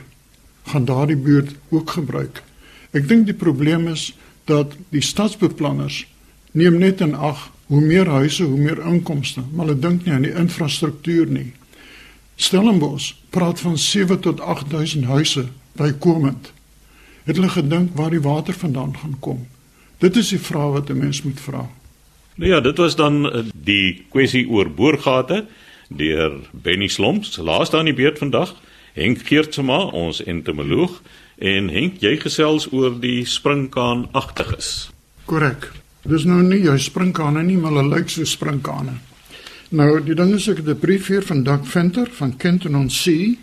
gaan 0.66 0.84
daardie 0.84 1.16
buurt 1.16 1.54
ook 1.68 1.90
gebruik? 1.90 2.42
Ek 2.90 3.08
dink 3.08 3.26
die 3.28 3.36
probleem 3.36 3.86
is 3.90 4.10
dat 4.50 4.74
die 4.94 5.02
stadsbeplanners 5.02 6.06
neem 6.56 6.78
net 6.80 7.02
in 7.04 7.14
ag 7.14 7.50
hoe 7.66 7.82
meer 7.82 8.08
huise, 8.08 8.44
hoe 8.46 8.58
meer 8.58 8.78
inkomste, 8.86 9.42
maar 9.52 9.66
hulle 9.66 9.78
dink 9.78 10.04
nie 10.04 10.14
aan 10.14 10.26
die 10.26 10.34
infrastruktuur 10.34 11.26
nie. 11.30 11.52
Stellenbosch 12.36 13.12
praat 13.34 13.60
van 13.60 13.78
7 13.78 14.20
tot 14.20 14.40
8000 14.40 15.04
huise 15.10 15.48
bykomend. 15.76 16.52
Het 17.26 17.36
hulle 17.36 17.50
gedink 17.50 17.96
waar 17.98 18.10
die 18.14 18.22
water 18.22 18.54
vandaan 18.54 18.94
gaan 18.96 19.16
kom? 19.20 19.46
Dit 19.98 20.16
is 20.16 20.30
die 20.30 20.40
vraag 20.40 20.72
wat 20.78 20.90
'n 20.90 20.98
mens 20.98 21.22
moet 21.22 21.40
vra. 21.40 21.66
Nou 22.36 22.50
ja, 22.50 22.60
dit 22.60 22.76
was 22.76 22.96
dan 22.96 23.32
eh, 23.32 23.44
die 23.54 24.04
kwessie 24.12 24.44
oor 24.48 24.68
boorgate 24.70 25.46
deur 25.88 26.40
Benny 26.52 26.88
Slomps. 26.88 27.36
Laaste 27.36 27.78
aan 27.78 27.88
die 27.88 27.96
beurt 27.96 28.18
vandag, 28.18 28.54
Henk 28.92 29.24
Geertsma, 29.28 29.78
ons 29.96 30.22
entomoloog, 30.24 31.00
en 31.38 31.68
Henk, 31.72 32.00
jy 32.04 32.16
gesels 32.20 32.68
oor 32.72 32.96
die 33.00 33.24
springkaan 33.28 34.06
agtiges. 34.12 34.90
Korrek. 35.24 35.70
Dis 36.06 36.24
nou 36.28 36.42
nie 36.44 36.60
jou 36.62 36.76
springkane 36.78 37.42
nie, 37.42 37.56
maar 37.58 37.74
hulle 37.74 37.96
lyk 37.96 38.12
so 38.12 38.24
springkane. 38.28 38.98
Nou, 39.74 39.88
die 40.04 40.14
ding 40.14 40.34
is 40.36 40.46
ek 40.48 40.60
het 40.62 40.68
'n 40.68 40.78
brief 40.78 41.06
hier 41.06 41.22
van 41.22 41.42
Doug 41.42 41.66
Venter 41.66 42.06
van 42.10 42.36
Kenton 42.36 42.76
on 42.76 42.90
Sea. 42.90 43.34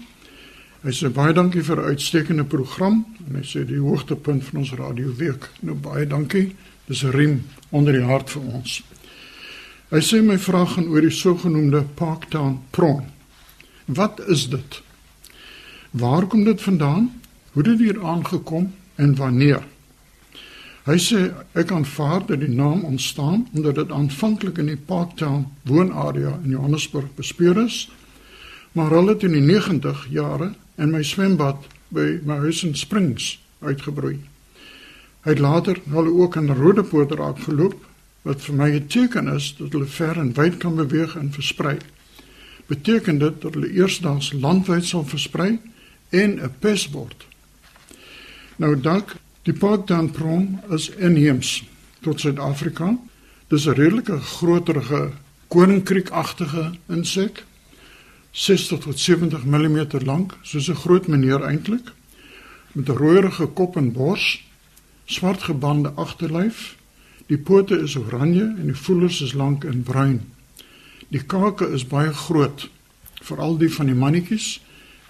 Hy 0.84 0.92
sê 0.92 1.10
baie 1.10 1.34
dankie 1.34 1.64
vir 1.64 1.78
'n 1.78 1.90
uitstekende 1.90 2.44
program 2.44 3.06
en 3.28 3.36
hy 3.36 3.44
sê 3.44 3.66
die 3.66 3.80
hoogtepunt 3.80 4.44
van 4.44 4.60
ons 4.60 4.72
radio 4.72 5.14
week. 5.18 5.50
Nou 5.62 5.76
baie 5.76 6.08
dankie. 6.08 6.56
Dis 6.86 7.04
'n 7.04 7.12
riem 7.12 7.46
onder 7.70 7.94
die 7.94 8.04
hart 8.04 8.30
vir 8.30 8.42
ons. 8.42 8.84
Hy 9.90 10.02
sê 10.02 10.24
my 10.24 10.38
vraag 10.38 10.74
gaan 10.74 10.88
oor 10.88 11.02
die 11.02 11.14
sogenaamde 11.14 11.84
Parktown 11.96 12.60
prawn. 12.70 13.06
Wat 13.86 14.20
is 14.28 14.50
dit? 14.50 14.82
Waar 15.92 16.26
kom 16.26 16.44
dit 16.44 16.62
vandaan? 16.62 17.22
Hoe 17.52 17.64
het 17.64 17.78
dit 17.78 17.88
hier 17.88 18.06
aangekom 18.06 18.74
en 18.96 19.16
wanneer? 19.16 19.64
Hy 20.84 20.98
sê 21.00 21.30
ek 21.56 21.72
aanvaar 21.72 22.26
dat 22.28 22.42
die 22.42 22.52
naam 22.52 22.84
ontstaan 22.84 23.46
omdat 23.54 23.76
dit 23.76 23.92
aanvanklik 23.92 24.58
in 24.58 24.66
die 24.66 24.78
Parktown 24.78 25.46
woonarea 25.64 26.40
in 26.44 26.50
Johannesburg 26.58 27.14
bespeer 27.16 27.58
is, 27.64 27.86
maar 28.72 28.92
hulle 28.92 29.14
het 29.14 29.24
in 29.24 29.38
die 29.38 29.46
90 29.46 30.08
jare 30.10 30.52
in 30.76 30.92
my 30.92 31.04
swembad 31.04 31.64
by 31.94 32.20
Mahousing 32.26 32.76
Springs 32.76 33.38
uitgebroei. 33.62 34.33
Hy 35.24 35.32
het 35.32 35.40
later 35.40 35.80
hulle 35.88 36.12
ook 36.12 36.36
in 36.36 36.50
Rodepoort 36.52 37.12
raak 37.16 37.40
geloop 37.46 37.78
wat 38.28 38.42
vir 38.44 38.56
my 38.56 38.70
'n 38.72 38.88
teken 38.88 39.28
is 39.28 39.56
dat 39.58 39.72
hulle 39.72 39.86
ver 39.86 40.18
en 40.18 40.34
wyd 40.34 40.58
kan 40.58 40.76
beweeg 40.76 41.16
en 41.16 41.32
versprei. 41.32 41.78
Beteken 42.68 43.18
dit 43.18 43.42
dat 43.42 43.54
hulle 43.54 43.72
eersdaags 43.72 44.34
landwyd 44.34 44.86
sal 44.86 45.06
versprei 45.06 45.60
en 46.10 46.40
'n 46.44 46.52
pes 46.60 46.90
word. 46.92 47.26
Nou 48.56 48.80
dalk 48.80 49.16
die 49.44 49.54
Parktown 49.54 50.12
prom 50.12 50.60
is 50.70 50.90
inheems 50.90 51.64
tot 52.02 52.20
Suid-Afrika. 52.20 52.98
Dis 53.48 53.66
'n 53.66 53.74
redelike 53.74 54.20
groterige 54.20 55.12
koninkriekagtige 55.48 56.72
insek 56.88 57.44
60 58.32 58.80
tot 58.80 59.00
70 59.00 59.46
mm 59.46 59.88
lank, 60.06 60.38
soos 60.42 60.70
'n 60.70 60.76
groot 60.76 61.08
meneer 61.08 61.42
eintlik, 61.44 61.92
met 62.72 62.90
'n 62.90 62.98
rooierige 62.98 63.46
kop 63.46 63.76
en 63.76 63.92
bors 63.92 64.44
swart 65.06 65.44
gebande 65.44 65.92
agterlyf. 65.96 66.76
Die 67.28 67.38
pote 67.38 67.80
is 67.80 67.96
oranje 67.96 68.44
en 68.44 68.66
die 68.66 68.78
voelers 68.78 69.22
is 69.22 69.34
lank 69.34 69.64
en 69.64 69.84
bruin. 69.84 70.22
Die 71.08 71.24
kake 71.24 71.70
is 71.72 71.88
baie 71.88 72.14
groot, 72.14 72.70
veral 73.22 73.58
die 73.58 73.72
van 73.74 73.86
die 73.86 73.98
mannetjies 73.98 74.60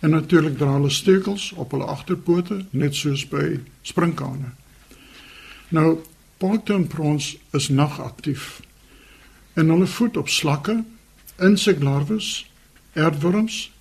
En 0.04 0.10
natuurlik 0.10 0.58
dra 0.58 0.74
hulle 0.76 0.90
stekels 0.92 1.52
op 1.56 1.72
hulle 1.72 1.86
agterpote, 1.88 2.58
net 2.76 2.96
soos 2.96 3.22
by 3.32 3.60
sprinkane. 3.88 4.50
Nou, 5.72 6.02
Parktown 6.38 6.88
prawns 6.92 7.38
is 7.56 7.70
nagaktief. 7.72 8.60
En 9.54 9.72
hulle 9.72 9.88
voed 9.88 10.18
op 10.20 10.28
slakke, 10.28 10.82
inseklarwes, 11.40 12.52
aardwurms, 13.00 13.72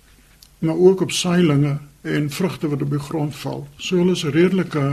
maar 0.59 0.79
ook 0.79 1.01
op 1.01 1.11
saailinge 1.11 1.75
en 2.01 2.29
vrugte 2.31 2.71
wat 2.71 2.81
op 2.81 2.95
die 2.95 3.03
grond 3.03 3.35
val. 3.35 3.67
So 3.77 3.99
hulle 3.99 4.15
is 4.15 4.23
redelike 4.23 4.85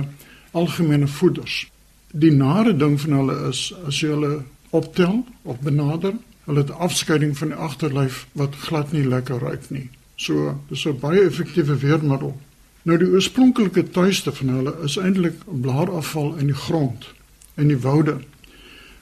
algemene 0.50 1.06
voeders. 1.08 1.70
Die 2.12 2.32
nare 2.32 2.76
ding 2.76 3.00
van 3.00 3.12
hulle 3.12 3.36
is 3.48 3.68
as 3.86 4.00
jy 4.00 4.10
hulle 4.14 4.42
optel 4.70 5.24
of 5.42 5.60
benader, 5.60 6.14
hulle 6.44 6.64
het 6.64 6.70
afskeiding 6.70 7.36
van 7.38 7.52
die 7.52 7.56
agterlyf 7.56 8.26
wat 8.32 8.54
glad 8.66 8.92
nie 8.92 9.06
lekker 9.06 9.38
ruik 9.38 9.70
nie. 9.70 9.88
So, 10.16 10.58
dis 10.68 10.86
'n 10.86 10.98
baie 10.98 11.20
effektiewe 11.20 11.76
weermiddel. 11.78 12.36
Nou 12.82 12.98
die 12.98 13.08
oorspronklike 13.08 13.90
tuiste 13.90 14.32
van 14.32 14.48
hulle 14.48 14.74
is 14.84 14.96
eintlik 14.96 15.42
blaarafval 15.44 16.36
in 16.36 16.46
die 16.46 16.60
grond 16.66 17.08
in 17.54 17.68
die 17.68 17.78
woude. 17.78 18.20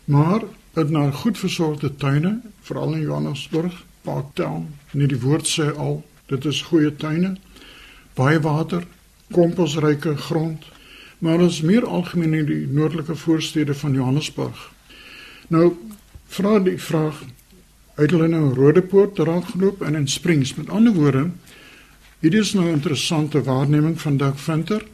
Maar 0.04 0.42
dit 0.72 0.90
na 0.90 1.10
goed 1.10 1.38
versorgde 1.38 1.96
tuine, 1.96 2.40
veral 2.60 2.94
in 2.94 3.00
Johannesburg, 3.00 3.84
Parktown, 4.02 4.66
net 4.90 5.08
die 5.08 5.20
woord 5.20 5.46
sê 5.46 5.68
al, 5.76 6.02
dit 6.26 6.44
is 6.44 6.62
goeie 6.62 6.90
tuine. 6.96 7.36
Baie 8.14 8.40
water, 8.40 8.86
komposryke 9.30 10.16
grond, 10.16 10.64
maar 11.18 11.40
ons 11.40 11.60
meer 11.60 11.86
algemeen 11.86 12.34
in 12.34 12.46
die 12.46 12.66
noordelike 12.66 13.16
voorstede 13.16 13.74
van 13.74 13.92
Johannesburg. 13.92 14.70
Nou 15.48 15.72
vra 16.28 16.58
die 16.58 16.78
vraag 16.78 17.22
uit 17.98 18.10
hulle 18.10 18.28
nou 18.28 18.52
Rodepoort 18.54 19.18
raak 19.18 19.50
geloop 19.54 19.82
en 19.82 19.94
in 19.94 20.08
Springs. 20.08 20.54
Met 20.54 20.70
ander 20.70 20.94
woorde, 20.94 21.30
hier 22.20 22.34
is 22.34 22.52
nou 22.52 22.66
'n 22.66 22.78
interessante 22.78 23.42
waarneming 23.42 24.00
van 24.00 24.16
Dirk 24.16 24.38
Venter 24.38 24.84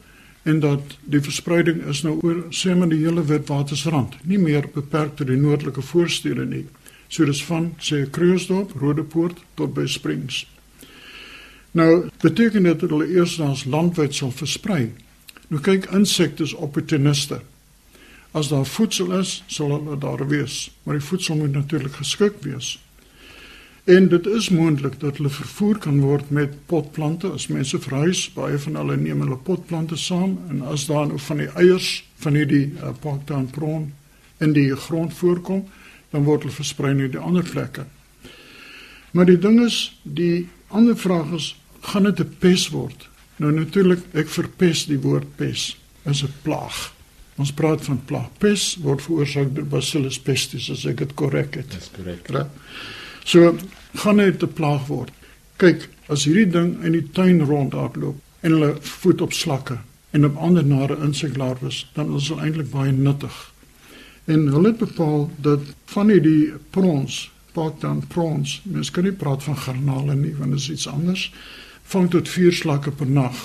en 0.43 0.59
dat 0.59 0.97
die 1.03 1.21
verspreiding 1.21 1.83
is 1.83 2.01
nou 2.01 2.19
oor 2.21 2.43
sê 2.49 2.75
maar 2.77 2.89
die 2.89 3.05
hele 3.05 3.25
Witwatersrand, 3.25 4.15
nie 4.23 4.37
meer 4.39 4.67
beperk 4.73 5.15
tot 5.15 5.27
die 5.27 5.37
noordelike 5.37 5.81
voorstede 5.81 6.45
nie. 6.45 6.65
So 7.07 7.25
dis 7.25 7.43
van 7.43 7.73
sê 7.79 8.09
Kruisdorp, 8.09 8.71
Rodepoort 8.79 9.37
tot 9.53 9.73
by 9.73 9.85
Springs. 9.85 10.45
Nou 11.71 12.09
beteken 12.21 12.63
dit 12.63 12.79
dat 12.79 12.89
hulle 12.89 13.07
eers 13.07 13.39
ons 13.39 13.65
landwyd 13.65 14.15
sal 14.15 14.31
versprei. 14.31 14.93
Nou 15.47 15.61
kyk 15.61 15.89
insekte 15.93 16.43
is 16.43 16.53
opportuniste. 16.53 17.41
As 18.35 18.49
daar 18.51 18.65
voedsel 18.65 19.13
is, 19.19 19.43
sal 19.47 19.71
hulle 19.71 19.97
daar 19.97 20.27
wees, 20.27 20.71
maar 20.83 20.97
die 20.97 21.07
voedsel 21.07 21.35
moet 21.35 21.53
natuurlik 21.53 22.01
geskik 22.01 22.41
wees. 22.41 22.75
En 23.85 24.07
dit 24.09 24.25
is 24.25 24.49
moontlik 24.49 24.99
dat 24.99 25.17
hulle 25.17 25.29
vervoer 25.29 25.77
kan 25.77 25.99
word 26.01 26.29
met 26.29 26.55
potplante 26.65 27.29
as 27.29 27.47
mense 27.47 27.77
verhuis, 27.79 28.23
baie 28.33 28.57
van 28.57 28.79
hulle 28.81 28.97
neem 28.97 29.21
hulle 29.21 29.37
potplante 29.37 29.97
saam 30.01 30.39
en 30.49 30.63
as 30.65 30.87
daar 30.89 31.05
nou 31.07 31.19
van 31.21 31.43
die 31.43 31.51
eiers 31.53 31.89
van 32.23 32.33
hierdie 32.33 32.71
uh, 32.73 32.95
Parktown 32.99 33.45
prawn 33.53 33.91
in 34.41 34.55
die 34.57 34.71
grond 34.87 35.13
voorkom, 35.13 35.67
dan 36.09 36.25
word 36.25 36.47
hulle 36.47 36.57
versprei 36.57 36.95
na 36.97 37.11
die 37.13 37.21
ander 37.21 37.45
plekke. 37.45 37.85
Maar 39.13 39.29
die 39.29 39.39
ding 39.39 39.61
is, 39.63 39.77
die 40.03 40.47
ander 40.67 40.97
vraag 40.97 41.29
is, 41.37 41.53
gaan 41.85 42.09
dit 42.09 42.19
'n 42.19 42.35
pes 42.39 42.69
word? 42.73 43.07
Nou 43.41 43.51
natuurlik, 43.51 44.03
ek 44.15 44.29
verpes 44.31 44.85
die 44.87 44.99
woord 45.03 45.27
pes. 45.39 45.73
Is 46.05 46.23
'n 46.23 46.33
plaag. 46.43 46.93
Ons 47.35 47.51
praat 47.51 47.81
van 47.83 47.99
plaag. 48.05 48.29
Pes 48.39 48.75
word 48.79 49.01
veroorsaak 49.01 49.55
deur 49.55 49.67
Bacillus 49.67 50.19
pestis 50.19 50.69
as 50.71 50.85
ek 50.85 50.97
dit 50.97 51.13
korrek 51.13 51.55
het. 51.55 51.71
Dis 51.71 51.91
korrek. 51.95 52.29
Ja. 52.31 52.49
So 53.23 53.57
gaan 53.95 54.17
dit 54.17 54.43
'n 54.43 54.53
plaag 54.53 54.87
word. 54.87 55.11
Kyk, 55.57 55.89
as 56.07 56.23
hierdie 56.23 56.49
ding 56.51 56.83
in 56.83 56.91
die 56.91 57.11
tuin 57.11 57.41
rondhardloop 57.41 58.15
en 58.41 58.51
hulle 58.51 58.77
voet 58.81 59.21
op 59.21 59.33
slakke 59.33 59.79
en 60.11 60.25
op 60.25 60.35
ander 60.35 60.65
nare 60.65 60.97
inseklarwes, 61.03 61.89
dan 61.93 62.15
is 62.15 62.27
dit 62.27 62.37
eintlik 62.37 62.69
baie 62.71 62.91
nuttig. 62.91 63.53
En 64.25 64.47
hulle 64.47 64.67
het 64.67 64.77
bepaal 64.77 65.31
dat 65.37 65.59
van 65.85 66.09
hierdie 66.09 66.53
prawns, 66.69 67.31
Parktown 67.51 68.03
prawns, 68.07 68.61
mens 68.63 68.91
kan 68.91 69.03
nie 69.03 69.11
praat 69.11 69.43
van 69.43 69.57
garnale 69.57 70.15
nie, 70.15 70.35
want 70.35 70.51
dit 70.51 70.59
is 70.59 70.69
iets 70.69 70.87
anders 70.87 71.31
vang 71.91 72.09
tot 72.09 72.29
4 72.29 72.53
slakke 72.53 72.91
per 72.91 73.07
nag. 73.07 73.37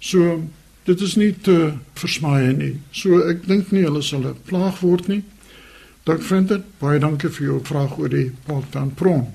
So 0.00 0.42
dit 0.88 1.00
is 1.00 1.16
nie 1.16 1.32
te 1.32 1.72
versmaai 1.98 2.52
nie. 2.56 2.74
So 2.92 3.20
ek 3.28 3.46
dink 3.48 3.72
nie 3.72 3.84
hulle 3.84 4.02
sal 4.02 4.24
'n 4.26 4.36
plaag 4.48 4.80
word 4.80 5.08
nie. 5.08 5.22
Dank 6.04 6.22
vind 6.22 6.48
dit. 6.48 6.62
Baie 6.80 6.98
dankie 6.98 7.28
vir 7.28 7.46
jou 7.46 7.60
vraag 7.64 7.98
oor 7.98 8.08
die 8.08 8.30
Parktown 8.46 8.94
prawn. 8.94 9.26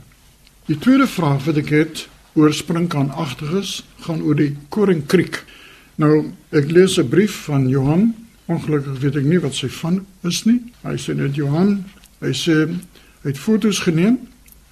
Die 0.65 0.77
tweede 0.77 1.07
vraag 1.07 1.45
wat 1.45 1.57
ek 1.57 1.69
het 1.69 2.07
oor 2.33 2.53
sprinkaanagtiges 2.53 3.83
gaan 3.99 4.21
oor 4.21 4.35
die 4.35 4.55
Koringkriek. 4.69 5.43
Nou, 5.95 6.31
ek 6.49 6.71
lees 6.71 6.97
'n 6.97 7.09
brief 7.09 7.45
van 7.45 7.69
Johan. 7.69 8.15
Ongelukkig 8.45 8.99
weet 8.99 9.15
ek 9.15 9.23
nie 9.23 9.39
wat 9.39 9.53
sy 9.53 9.67
van 9.67 10.05
is 10.23 10.43
nie. 10.45 10.61
Hy 10.83 10.97
sê 10.97 11.15
net 11.15 11.35
Johan, 11.35 11.85
hy 12.19 12.33
sê 12.33 12.67
hy 13.23 13.29
het 13.29 13.37
foto's 13.37 13.79
geneem 13.79 14.17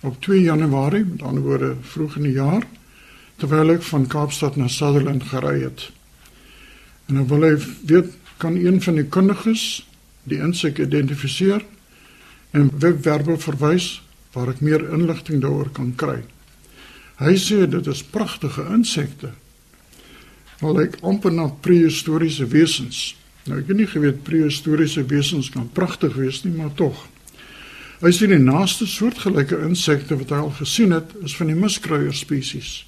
op 0.01 0.21
2 0.21 0.41
Januarie, 0.41 1.05
met 1.05 1.21
ander 1.21 1.43
woorde 1.43 1.75
vroeg 1.81 2.15
in 2.15 2.23
die 2.23 2.33
jaar 2.33 2.65
terwyl 3.41 3.73
ek 3.73 3.85
van 3.89 4.05
Kaapstad 4.05 4.57
na 4.59 4.67
Sutherland 4.69 5.25
gery 5.31 5.63
het. 5.63 5.87
En 7.09 7.17
nou 7.17 7.25
wil 7.31 7.47
hy 7.47 7.55
weet 7.89 8.11
kan 8.41 8.57
een 8.57 8.77
van 8.81 8.99
die 8.99 9.07
kundiges 9.09 9.63
die 10.29 10.37
insek 10.41 10.77
identifiseer 10.81 11.63
en 12.57 12.69
webwerwe 12.83 13.37
verwys 13.41 13.95
waar 14.35 14.51
ek 14.53 14.61
meer 14.61 14.83
inligting 14.93 15.41
daaroor 15.41 15.71
kan 15.73 15.93
kry. 15.97 16.19
Hy 17.21 17.33
sê 17.37 17.65
dit 17.69 17.87
is 17.89 18.03
pragtige 18.13 18.65
insekte. 18.73 19.31
Wel 20.61 20.83
ek 20.85 20.99
amper 21.05 21.33
na 21.33 21.47
prehistoriese 21.65 22.45
wesens. 22.53 23.11
Nou 23.49 23.57
ek 23.61 23.73
het 23.73 23.81
nie 23.81 23.89
geweet 23.89 24.21
prehistoriese 24.25 25.03
wesens 25.09 25.49
kan 25.53 25.65
pragtig 25.73 26.13
wees 26.17 26.43
nie, 26.45 26.53
maar 26.53 26.73
tog. 26.77 27.07
Hy 28.01 28.13
sê 28.13 28.29
die 28.29 28.41
naaste 28.41 28.87
soortgelyke 28.89 29.59
insekte 29.65 30.17
wat 30.17 30.33
hy 30.33 30.39
al 30.45 30.55
gesien 30.57 30.93
het, 30.93 31.13
is 31.25 31.35
van 31.37 31.49
die 31.49 31.57
muskruier 31.57 32.13
spesies. 32.17 32.81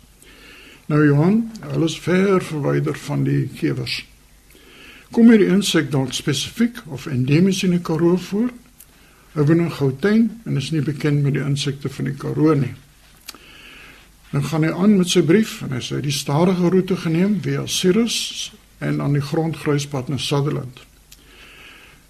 Nou 0.92 1.00
Johan, 1.06 1.52
hulle 1.72 1.88
is 1.88 2.00
ver 2.00 2.42
verwyder 2.44 2.98
van 3.06 3.24
die 3.24 3.48
gewers. 3.56 4.02
Kom 5.16 5.30
hier 5.32 5.40
die 5.40 5.52
insek 5.54 5.92
dalk 5.94 6.12
spesifiek 6.12 6.82
of 6.92 7.06
endemies 7.08 7.62
in 7.64 7.72
die 7.78 7.80
Karoo 7.80 8.18
voor? 8.20 8.50
Hy 9.34 9.46
woon 9.48 9.64
in 9.64 9.72
Gauteng 9.72 10.26
en 10.44 10.60
is 10.60 10.72
nie 10.76 10.84
bekend 10.84 11.24
met 11.24 11.38
die 11.38 11.46
insekte 11.46 11.88
van 11.90 12.10
die 12.12 12.18
Karoo 12.20 12.58
nie. 12.60 12.74
Dan 14.34 14.44
gaan 14.50 14.68
hy 14.68 14.74
aan 14.74 14.98
met 14.98 15.14
sy 15.14 15.24
brief 15.24 15.62
en 15.64 15.72
hy 15.78 15.80
sê 15.86 16.02
die 16.04 16.12
stadige 16.12 16.74
roete 16.74 17.00
geneem 17.00 17.40
via 17.46 17.64
Sirius 17.70 18.52
en 18.84 19.00
aan 19.02 19.16
die 19.16 19.24
grondgruispad 19.24 20.12
na 20.12 20.20
Sutherland. 20.20 20.84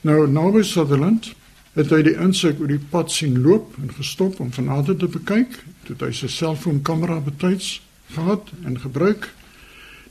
Nou 0.01 0.23
naby 0.25 0.65
Sutherland 0.65 1.33
het 1.77 1.93
hy 1.93 2.01
die 2.09 2.17
insek 2.17 2.57
oor 2.63 2.73
die 2.73 2.81
pad 2.81 3.13
sien 3.13 3.37
loop 3.45 3.77
en 3.81 3.93
gestop 3.93 4.39
om 4.41 4.49
van 4.55 4.71
nader 4.71 4.97
te 4.97 5.11
bekyk. 5.11 5.61
Toe 5.85 5.99
hy 6.01 6.13
sy 6.15 6.31
selfoonkamera 6.31 7.21
betyds 7.21 7.75
gehad 8.13 8.51
en 8.63 8.79
gebruik. 8.79 9.29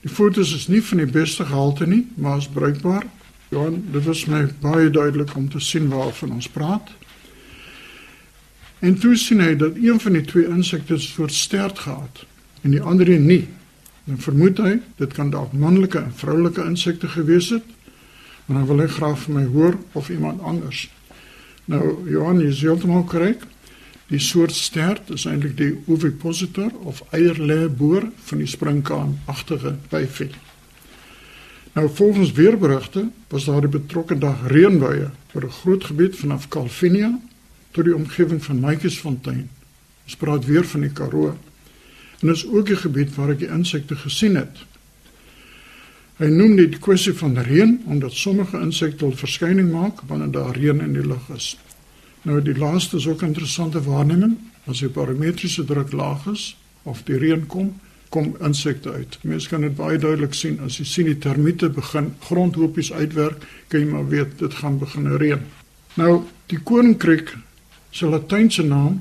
Die 0.02 0.10
fotos 0.10 0.54
is 0.54 0.66
nie 0.68 0.82
van 0.82 0.98
die 0.98 1.10
beste 1.10 1.44
gehalte 1.44 1.86
nie, 1.86 2.06
maar 2.14 2.40
is 2.42 2.48
bruikbaar. 2.50 3.06
Ja, 3.52 3.68
dit 3.70 4.04
was 4.04 4.24
my 4.26 4.46
baie 4.60 4.90
duidelik 4.90 5.36
om 5.36 5.48
te 5.48 5.60
sien 5.60 5.88
waarvan 5.88 6.32
ons 6.32 6.48
praat. 6.48 6.90
En 8.82 8.96
toe 8.98 9.14
sien 9.16 9.40
hy 9.40 9.52
dat 9.56 9.76
een 9.78 10.00
van 10.00 10.16
die 10.16 10.24
twee 10.26 10.48
insekte 10.48 10.98
soort 10.98 11.32
stert 11.32 11.78
gehad 11.84 12.24
en 12.62 12.74
die 12.74 12.82
ander 12.82 13.08
een 13.08 13.26
nie. 13.26 13.44
Dan 14.04 14.18
vermoed 14.18 14.58
hy 14.58 14.80
dit 14.98 15.12
kan 15.14 15.30
dalk 15.30 15.52
manlike 15.54 16.00
en 16.00 16.14
vroulike 16.14 16.64
insekte 16.66 17.08
gewees 17.08 17.52
het. 17.54 17.68
Maar 18.46 18.58
dan 18.58 18.66
wil 18.66 18.82
hy 18.82 18.88
graag 18.90 19.20
van 19.22 19.38
my 19.38 19.44
hoor 19.52 19.78
of 19.92 20.10
iemand 20.10 20.42
anders. 20.42 20.88
Nou 21.70 22.10
Johan, 22.10 22.40
jy 22.42 22.50
is 22.50 22.62
heeltemal 22.66 23.04
korrek. 23.06 23.46
Die 24.12 24.20
soort 24.20 24.52
stert 24.52 25.08
is 25.14 25.24
eintlik 25.24 25.54
die 25.56 25.70
ovipositor 25.88 26.72
of 26.84 27.00
eierlêboor 27.16 28.10
van 28.28 28.42
die 28.42 28.48
sprinkaanagtige 28.50 29.78
byvie. 29.88 30.28
Nou 31.72 31.86
volgens 31.88 32.32
weerberigte 32.36 33.06
was 33.32 33.46
daar 33.48 33.64
die 33.64 33.72
betrokke 33.72 34.18
dag 34.20 34.42
reënbuie 34.52 35.08
oor 35.32 35.44
'n 35.44 35.58
groot 35.60 35.84
gebied 35.84 36.16
vanaf 36.16 36.48
Calvinia 36.48 37.18
tot 37.70 37.84
die 37.84 37.96
omgewing 37.96 38.44
van 38.44 38.60
Maatjiesfontein. 38.60 39.48
Ons 40.04 40.16
praat 40.16 40.44
weer 40.44 40.64
van 40.64 40.80
die 40.80 40.92
Karoo. 40.92 41.28
En 42.20 42.28
dit 42.28 42.36
is 42.36 42.46
ook 42.46 42.68
'n 42.68 42.76
gebied 42.76 43.14
waar 43.14 43.30
ek 43.30 43.38
die 43.38 43.48
insekte 43.48 43.96
gesien 43.96 44.36
het. 44.36 44.56
Hy 46.16 46.26
noem 46.26 46.56
dit 46.56 46.78
kwessie 46.78 47.14
van 47.14 47.38
reën 47.38 47.82
omdat 47.86 48.12
sommige 48.12 48.60
insekte 48.60 49.04
al 49.04 49.16
verskyning 49.16 49.72
maak 49.72 50.00
wanneer 50.06 50.30
daar 50.30 50.56
reën 50.56 50.80
in 50.80 50.92
die 50.92 51.06
lug 51.06 51.28
is. 51.34 51.58
Nou 52.22 52.42
die 52.42 52.58
laaste 52.58 52.96
is 52.96 53.06
ook 53.06 53.22
'n 53.22 53.26
interessante 53.26 53.82
waarneming. 53.82 54.36
As 54.64 54.78
die 54.78 54.88
barometriese 54.88 55.64
druk 55.64 55.92
laag 55.92 56.26
is 56.26 56.56
of 56.82 57.02
die 57.02 57.18
reën 57.18 57.46
kom, 57.46 57.80
kom 58.08 58.36
insekte 58.40 58.92
uit. 58.92 59.18
Mense 59.22 59.48
kan 59.48 59.60
dit 59.60 59.74
baie 59.76 59.98
duidelik 59.98 60.34
sien 60.34 60.60
as 60.60 60.76
jy 60.78 60.84
sien 60.84 61.06
die 61.06 61.18
termiete 61.18 61.70
begin 61.70 62.14
grondhoopies 62.20 62.92
uitwerk, 62.92 63.46
kan 63.68 63.80
jy 63.80 63.86
maar 63.86 64.08
weet 64.08 64.38
dit 64.38 64.54
gaan 64.54 64.78
begin 64.78 65.16
reën. 65.16 65.40
Nou 65.94 66.22
die 66.46 66.58
koninkryk 66.58 67.36
se 67.90 68.06
latynse 68.06 68.62
naam 68.62 69.00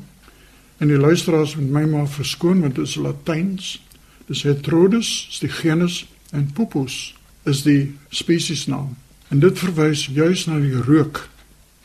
en 0.78 0.88
die 0.88 0.98
luisteraars 0.98 1.56
moet 1.56 1.72
my 1.72 1.84
maar 1.86 2.08
verskoon 2.08 2.62
want 2.62 2.76
dit 2.76 2.88
is 2.88 2.96
latyns. 2.96 3.82
Dis 4.26 4.44
Heterodus 4.44 5.28
is 5.30 5.40
die 5.40 5.50
genus 5.50 6.06
en 6.32 6.52
Pupus 6.54 7.16
is 7.44 7.64
die 7.64 7.94
spesiesnaam. 8.10 8.96
En 9.28 9.40
dit 9.40 9.60
verwys 9.60 10.06
juis 10.12 10.46
na 10.48 10.60
die 10.60 10.82
rook 10.88 11.28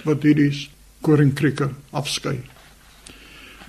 wat 0.05 0.22
hierdie 0.22 0.68
koringkrieke 1.07 1.71
afskei. 1.90 2.40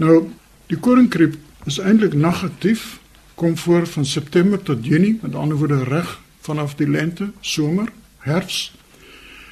Nou, 0.02 0.28
die 0.70 0.80
koringkriep 0.82 1.38
is 1.70 1.80
eintlik 1.82 2.16
negatief, 2.18 2.98
kom 3.38 3.58
voor 3.58 3.86
van 3.88 4.06
September 4.06 4.62
tot 4.62 4.86
Junie, 4.86 5.20
met 5.22 5.36
ander 5.36 5.58
woorde 5.58 5.84
reg 5.84 6.18
vanaf 6.42 6.76
die 6.80 6.90
lente, 6.90 7.30
somer, 7.42 7.92
herfs. 8.26 8.72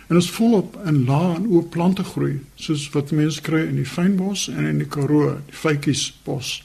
En 0.07 0.17
is 0.17 0.29
volop 0.29 0.77
in 0.85 1.03
lae 1.05 1.35
en 1.35 1.47
oop 1.49 1.71
plante 1.73 2.03
groei, 2.05 2.39
soos 2.61 2.87
wat 2.93 3.13
mense 3.13 3.41
kry 3.45 3.63
in 3.65 3.79
die 3.81 3.89
fynbos 3.89 4.47
en 4.53 4.69
in 4.69 4.81
die 4.81 4.89
Karoo, 4.89 5.35
die 5.49 5.57
vytjiesbos. 5.61 6.59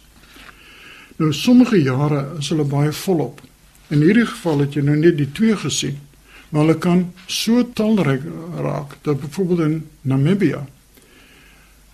Nou 1.20 1.32
sommige 1.36 1.80
jare 1.82 2.26
is 2.40 2.48
hulle 2.52 2.68
baie 2.68 2.92
volop. 3.02 3.40
In 3.92 4.04
hierdie 4.04 4.28
geval 4.28 4.64
het 4.64 4.76
jy 4.76 4.84
nou 4.86 4.96
net 5.00 5.16
die 5.18 5.28
twee 5.36 5.56
gesien, 5.56 5.98
maar 6.50 6.66
hulle 6.66 6.78
kan 6.80 7.06
so 7.26 7.64
talryk 7.76 8.24
raak 8.60 8.96
dat 9.04 9.20
byvoorbeeld 9.24 9.66
in 9.66 9.80
Namibië 10.12 10.60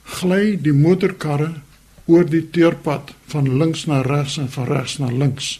gly 0.06 0.56
die 0.62 0.74
motorkarre 0.74 1.52
oor 2.06 2.26
die 2.30 2.44
teerpad 2.54 3.12
van 3.32 3.48
links 3.58 3.86
na 3.90 4.02
regs 4.06 4.38
en 4.38 4.48
van 4.48 4.68
regs 4.70 4.98
na 5.02 5.10
links. 5.10 5.56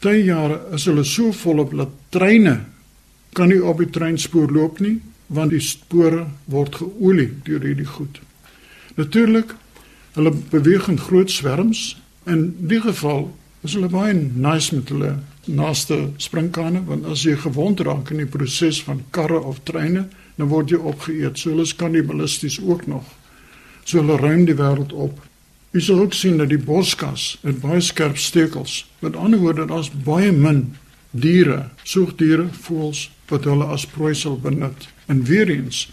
Party 0.00 0.22
jare 0.24 0.60
is 0.76 0.86
hulle 0.88 1.04
so 1.04 1.32
volop 1.36 1.74
dat 1.76 1.90
treine 2.08 2.54
kan 3.36 3.50
nie 3.52 3.60
op 3.60 3.82
die 3.82 3.90
treinspoor 3.92 4.48
loop 4.52 4.80
nie 4.80 4.96
want 5.28 5.52
die 5.52 5.60
spore 5.60 6.22
word 6.50 6.78
geolie 6.80 7.28
deur 7.44 7.62
hierdie 7.62 7.86
goed. 7.86 8.16
Natuurlik, 8.96 9.52
hulle 10.16 10.32
beweeg 10.50 10.88
in 10.90 10.98
groot 10.98 11.30
swerms. 11.30 11.98
In 12.26 12.48
die 12.72 12.80
geval 12.80 13.28
is 13.62 13.76
hulle 13.76 13.92
baie 13.92 14.16
nice 14.16 14.74
met 14.74 14.88
hulle 14.90 15.12
naaste 15.46 16.00
springkane 16.16 16.80
want 16.88 17.06
as 17.12 17.26
jy 17.28 17.36
gewond 17.44 17.84
raak 17.84 18.10
in 18.10 18.24
die 18.24 18.30
proses 18.38 18.80
van 18.88 19.04
karre 19.14 19.38
of 19.38 19.60
treine, 19.68 20.08
dan 20.40 20.48
word 20.48 20.72
jy 20.72 20.80
opgeëet. 20.80 21.38
So 21.38 21.52
hulle 21.52 21.68
is 21.68 21.76
kannibalisties 21.76 22.56
ook 22.64 22.88
nog. 22.88 23.04
So 23.90 23.98
hulle 23.98 24.20
ruim 24.20 24.44
die 24.46 24.54
wêreld 24.54 24.92
op. 24.94 25.16
Jy 25.74 25.80
sal 25.82 26.00
ook 26.04 26.12
sien 26.14 26.36
dat 26.38 26.52
die 26.52 26.60
boskas 26.62 27.40
het 27.42 27.56
baie 27.58 27.80
skerp 27.82 28.20
stekels. 28.22 28.84
Met 29.02 29.16
ander 29.18 29.40
woorde, 29.42 29.64
daar's 29.66 29.90
baie 30.06 30.30
min 30.30 30.76
diere, 31.10 31.72
soogdiere, 31.82 32.44
voëls 32.66 33.08
wat 33.32 33.48
hulle 33.50 33.66
as 33.74 33.88
prooi 33.90 34.12
sal 34.14 34.36
benut. 34.38 34.86
En 35.10 35.24
weer 35.26 35.50
eens, 35.50 35.88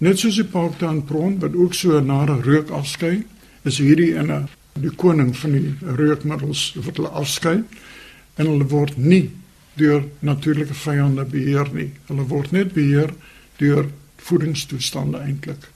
net 0.00 0.22
soos 0.22 0.38
die 0.40 0.48
parktaan 0.48 1.02
prawn 1.04 1.36
wat 1.44 1.52
ook 1.52 1.76
so 1.76 1.98
'n 2.00 2.06
nare 2.06 2.40
reuk 2.40 2.70
afskei, 2.70 3.26
is 3.64 3.78
hierdie 3.78 4.14
in 4.14 4.32
'n 4.32 4.48
die 4.80 4.94
koning 4.96 5.36
van 5.36 5.52
die 5.52 5.74
reukmiddels 5.80 6.72
wat 6.86 6.96
hulle 6.96 7.08
afskei 7.08 7.62
en 8.36 8.46
hulle 8.46 8.64
word 8.64 8.96
nie 8.96 9.30
deur 9.76 10.04
natuurlike 10.20 10.74
vyande 10.74 11.24
beheer 11.24 11.68
nie. 11.72 11.92
Hulle 12.06 12.24
word 12.26 12.50
net 12.52 12.72
beheer 12.72 13.12
deur 13.56 13.90
voedingstoestande 14.16 15.18
eintlik. 15.18 15.73